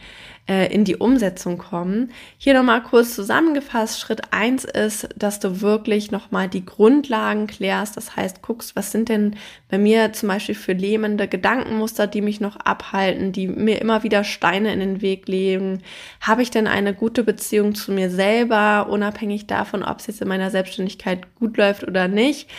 äh, 0.48 0.74
in 0.74 0.84
die 0.84 0.98
Umsetzung 0.98 1.58
kommen. 1.58 2.12
Hier 2.38 2.54
nochmal 2.54 2.84
kurz 2.84 3.16
zusammengefasst. 3.16 4.00
Schritt 4.00 4.22
eins 4.32 4.66
ist, 4.66 5.08
dass 5.16 5.40
du 5.40 5.62
wirklich 5.62 6.12
nochmal 6.12 6.50
die 6.50 6.66
Grundlagen 6.66 7.48
klärst. 7.48 7.96
Das 7.96 8.16
heißt, 8.16 8.42
guckst, 8.42 8.76
was 8.76 8.92
sind 8.92 9.10
denn 9.10 9.36
bei 9.70 9.78
mir 9.78 10.12
zum 10.14 10.30
Beispiel 10.30 10.56
für 10.56 10.74
lähmende 10.74 11.28
Gedankenmuster, 11.28 12.08
die 12.08 12.22
mich 12.22 12.42
noch 12.42 12.58
abhalten, 12.58 13.32
die 13.32 13.48
mir 13.48 13.80
immer 13.80 14.04
wieder 14.04 14.24
Steine 14.24 14.74
in 14.74 14.80
den 14.80 15.02
Weg 15.02 15.28
legen. 15.28 15.82
Habe 16.20 16.42
ich 16.42 16.52
denn 16.52 16.68
eine 16.68 16.94
gute 16.94 17.24
Beziehung 17.24 17.74
zu 17.74 17.92
mir 17.92 18.10
selber, 18.10 18.88
unabhängig 18.90 19.48
davon, 19.48 19.84
ob 19.84 20.00
es 20.00 20.08
jetzt 20.08 20.22
in 20.22 20.28
meiner 20.28 20.52
Selbstständigkeit 20.52 21.36
gut 21.36 21.58
läuft 21.58 21.84
oder 21.88 22.08
nicht? 22.08 22.50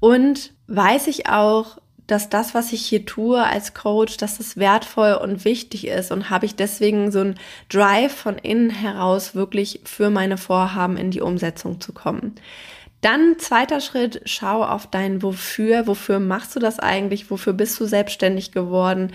Und 0.00 0.52
weiß 0.66 1.06
ich 1.06 1.28
auch, 1.28 1.78
dass 2.08 2.30
das, 2.30 2.54
was 2.54 2.72
ich 2.72 2.84
hier 2.84 3.06
tue 3.06 3.40
als 3.40 3.74
Coach, 3.74 4.16
dass 4.16 4.38
das 4.38 4.56
wertvoll 4.56 5.12
und 5.12 5.44
wichtig 5.44 5.86
ist 5.86 6.10
und 6.10 6.30
habe 6.30 6.46
ich 6.46 6.56
deswegen 6.56 7.12
so 7.12 7.20
einen 7.20 7.38
Drive 7.68 8.12
von 8.12 8.38
innen 8.38 8.70
heraus 8.70 9.34
wirklich 9.34 9.80
für 9.84 10.10
meine 10.10 10.38
Vorhaben 10.38 10.96
in 10.96 11.10
die 11.10 11.20
Umsetzung 11.20 11.80
zu 11.80 11.92
kommen. 11.92 12.34
Dann 13.02 13.38
zweiter 13.38 13.80
Schritt, 13.80 14.22
schau 14.24 14.64
auf 14.64 14.88
dein 14.88 15.22
Wofür. 15.22 15.86
Wofür 15.86 16.18
machst 16.18 16.56
du 16.56 16.60
das 16.60 16.80
eigentlich? 16.80 17.30
Wofür 17.30 17.52
bist 17.52 17.78
du 17.78 17.84
selbstständig 17.84 18.52
geworden? 18.52 19.12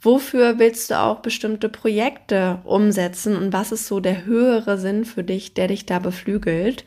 Wofür 0.00 0.60
willst 0.60 0.90
du 0.90 0.98
auch 0.98 1.18
bestimmte 1.20 1.68
Projekte 1.68 2.60
umsetzen? 2.62 3.36
Und 3.36 3.52
was 3.52 3.72
ist 3.72 3.88
so 3.88 3.98
der 3.98 4.24
höhere 4.24 4.78
Sinn 4.78 5.04
für 5.04 5.24
dich, 5.24 5.54
der 5.54 5.66
dich 5.66 5.86
da 5.86 5.98
beflügelt? 5.98 6.84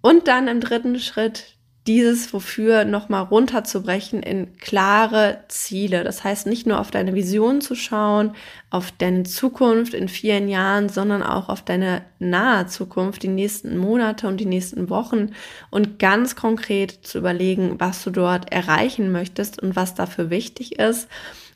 Und 0.00 0.28
dann 0.28 0.46
im 0.46 0.60
dritten 0.60 1.00
Schritt 1.00 1.57
dieses 1.86 2.34
Wofür 2.34 2.84
nochmal 2.84 3.22
runterzubrechen 3.22 4.22
in 4.22 4.58
klare 4.58 5.44
Ziele. 5.48 6.04
Das 6.04 6.22
heißt, 6.22 6.46
nicht 6.46 6.66
nur 6.66 6.80
auf 6.80 6.90
deine 6.90 7.14
Vision 7.14 7.62
zu 7.62 7.74
schauen, 7.74 8.32
auf 8.68 8.92
deine 8.92 9.22
Zukunft 9.22 9.94
in 9.94 10.08
vielen 10.08 10.48
Jahren, 10.48 10.90
sondern 10.90 11.22
auch 11.22 11.48
auf 11.48 11.62
deine 11.62 12.02
nahe 12.18 12.66
Zukunft, 12.66 13.22
die 13.22 13.28
nächsten 13.28 13.78
Monate 13.78 14.28
und 14.28 14.38
die 14.38 14.46
nächsten 14.46 14.90
Wochen 14.90 15.30
und 15.70 15.98
ganz 15.98 16.36
konkret 16.36 17.06
zu 17.06 17.18
überlegen, 17.18 17.76
was 17.78 18.04
du 18.04 18.10
dort 18.10 18.52
erreichen 18.52 19.10
möchtest 19.10 19.62
und 19.62 19.74
was 19.74 19.94
dafür 19.94 20.28
wichtig 20.28 20.78
ist. 20.78 21.08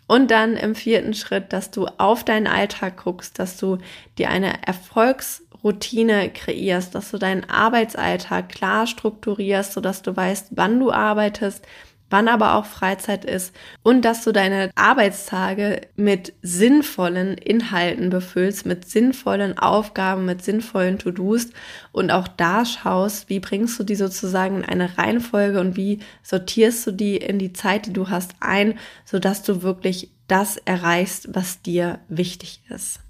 Und 0.06 0.30
dann 0.30 0.56
im 0.56 0.74
vierten 0.74 1.14
Schritt, 1.14 1.52
dass 1.52 1.70
du 1.70 1.86
auf 1.98 2.24
deinen 2.24 2.46
Alltag 2.46 3.02
guckst, 3.04 3.38
dass 3.38 3.56
du 3.56 3.78
dir 4.18 4.30
eine 4.30 4.66
Erfolgs 4.66 5.42
Routine 5.64 6.30
kreierst, 6.30 6.94
dass 6.94 7.10
du 7.10 7.18
deinen 7.18 7.48
Arbeitsalltag 7.48 8.48
klar 8.48 8.86
strukturierst, 8.86 9.72
sodass 9.72 10.02
du 10.02 10.16
weißt, 10.16 10.48
wann 10.52 10.80
du 10.80 10.90
arbeitest, 10.90 11.64
wann 12.12 12.28
aber 12.28 12.54
auch 12.54 12.66
Freizeit 12.66 13.24
ist 13.24 13.54
und 13.82 14.04
dass 14.04 14.22
du 14.22 14.32
deine 14.32 14.70
Arbeitstage 14.74 15.80
mit 15.96 16.34
sinnvollen 16.42 17.38
Inhalten 17.38 18.10
befüllst, 18.10 18.66
mit 18.66 18.88
sinnvollen 18.88 19.58
Aufgaben, 19.58 20.26
mit 20.26 20.44
sinnvollen 20.44 20.98
To-Dos 20.98 21.48
und 21.90 22.10
auch 22.10 22.28
da 22.28 22.66
schaust, 22.66 23.30
wie 23.30 23.40
bringst 23.40 23.80
du 23.80 23.84
die 23.84 23.96
sozusagen 23.96 24.58
in 24.58 24.64
eine 24.64 24.98
Reihenfolge 24.98 25.58
und 25.58 25.76
wie 25.76 26.00
sortierst 26.22 26.86
du 26.86 26.92
die 26.92 27.16
in 27.16 27.38
die 27.38 27.54
Zeit, 27.54 27.86
die 27.86 27.94
du 27.94 28.10
hast, 28.10 28.34
ein, 28.40 28.78
sodass 29.06 29.42
du 29.42 29.62
wirklich 29.62 30.10
das 30.28 30.58
erreichst, 30.58 31.34
was 31.34 31.62
dir 31.62 31.98
wichtig 32.08 32.62
ist. 32.68 33.01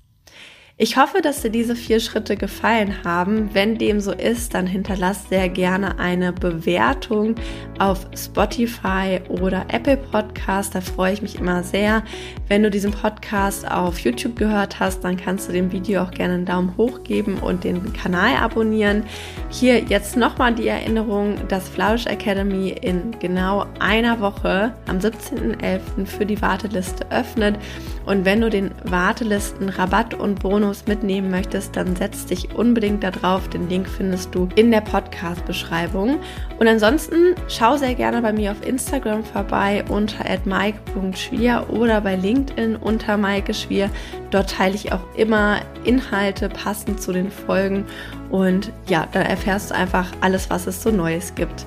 Ich 0.82 0.96
hoffe, 0.96 1.20
dass 1.22 1.42
dir 1.42 1.50
diese 1.50 1.76
vier 1.76 2.00
Schritte 2.00 2.36
gefallen 2.36 3.04
haben. 3.04 3.50
Wenn 3.52 3.78
dem 3.78 4.00
so 4.00 4.10
ist, 4.10 4.52
dann 4.52 4.66
hinterlass 4.66 5.28
sehr 5.28 5.48
gerne 5.48 6.00
eine 6.00 6.32
Bewertung 6.32 7.36
auf 7.78 8.08
Spotify 8.16 9.20
oder 9.28 9.64
Apple 9.68 9.96
Podcast. 9.96 10.74
Da 10.74 10.80
freue 10.80 11.12
ich 11.12 11.22
mich 11.22 11.38
immer 11.38 11.62
sehr. 11.62 12.02
Wenn 12.48 12.64
du 12.64 12.70
diesen 12.70 12.90
Podcast 12.90 13.64
auf 13.70 14.00
YouTube 14.00 14.34
gehört 14.34 14.80
hast, 14.80 15.04
dann 15.04 15.16
kannst 15.16 15.48
du 15.48 15.52
dem 15.52 15.70
Video 15.70 16.02
auch 16.02 16.10
gerne 16.10 16.34
einen 16.34 16.46
Daumen 16.46 16.76
hoch 16.76 17.04
geben 17.04 17.38
und 17.38 17.62
den 17.62 17.92
Kanal 17.92 18.34
abonnieren. 18.34 19.04
Hier 19.50 19.84
jetzt 19.84 20.16
nochmal 20.16 20.52
die 20.52 20.66
Erinnerung, 20.66 21.36
dass 21.46 21.68
Flourish 21.68 22.06
Academy 22.06 22.70
in 22.70 23.16
genau 23.20 23.66
einer 23.78 24.18
Woche 24.18 24.74
am 24.88 24.98
17.11. 24.98 26.06
für 26.06 26.26
die 26.26 26.42
Warteliste 26.42 27.08
öffnet. 27.12 27.56
Und 28.04 28.24
wenn 28.24 28.40
du 28.40 28.50
den 28.50 28.72
Wartelisten 28.82 29.68
Rabatt 29.68 30.14
und 30.14 30.40
Bonus 30.40 30.71
mitnehmen 30.86 31.30
möchtest, 31.30 31.76
dann 31.76 31.94
setz 31.96 32.26
dich 32.26 32.54
unbedingt 32.54 33.04
da 33.04 33.10
drauf. 33.10 33.48
Den 33.48 33.68
Link 33.68 33.88
findest 33.88 34.34
du 34.34 34.48
in 34.56 34.70
der 34.70 34.80
Podcast-Beschreibung. 34.80 36.18
Und 36.58 36.68
ansonsten 36.68 37.34
schau 37.48 37.76
sehr 37.76 37.94
gerne 37.94 38.22
bei 38.22 38.32
mir 38.32 38.52
auf 38.52 38.66
Instagram 38.66 39.24
vorbei 39.24 39.84
unter 39.88 40.24
@mike.schwier 40.44 41.66
oder 41.70 42.00
bei 42.00 42.16
LinkedIn 42.16 42.76
unter 42.76 43.16
Maike 43.16 43.54
Schwier. 43.54 43.90
Dort 44.30 44.50
teile 44.50 44.74
ich 44.74 44.92
auch 44.92 45.04
immer 45.16 45.60
Inhalte 45.84 46.48
passend 46.48 47.00
zu 47.00 47.12
den 47.12 47.30
Folgen 47.30 47.84
und 48.30 48.72
ja, 48.88 49.06
da 49.12 49.20
erfährst 49.20 49.70
du 49.70 49.74
einfach 49.74 50.10
alles, 50.20 50.48
was 50.50 50.66
es 50.66 50.82
so 50.82 50.90
Neues 50.90 51.34
gibt. 51.34 51.66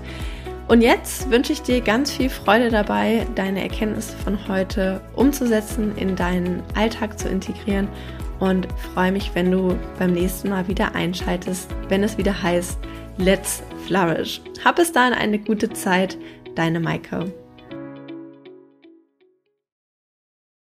Und 0.68 0.82
jetzt 0.82 1.30
wünsche 1.30 1.54
ich 1.54 1.62
dir 1.62 1.80
ganz 1.80 2.12
viel 2.12 2.30
Freude 2.30 2.70
dabei, 2.70 3.28
deine 3.36 3.62
Erkenntnisse 3.62 4.16
von 4.18 4.48
heute 4.48 5.00
umzusetzen, 5.16 5.96
in 5.96 6.16
deinen 6.16 6.64
Alltag 6.74 7.20
zu 7.20 7.30
integrieren 7.30 7.88
und 8.40 8.68
freue 8.94 9.12
mich, 9.12 9.32
wenn 9.34 9.52
du 9.52 9.78
beim 10.00 10.14
nächsten 10.14 10.50
Mal 10.50 10.68
wieder 10.68 10.96
einschaltest, 10.96 11.70
wenn 11.90 12.04
es 12.04 12.18
wieder 12.18 12.42
heißt 12.42 12.78
Let's 13.18 13.64
Flourish. 13.86 14.42
Hab 14.64 14.76
bis 14.76 14.92
dahin 14.92 15.14
eine 15.14 15.40
gute 15.40 15.70
Zeit, 15.72 16.18
deine 16.56 16.80
Maike. 16.80 17.32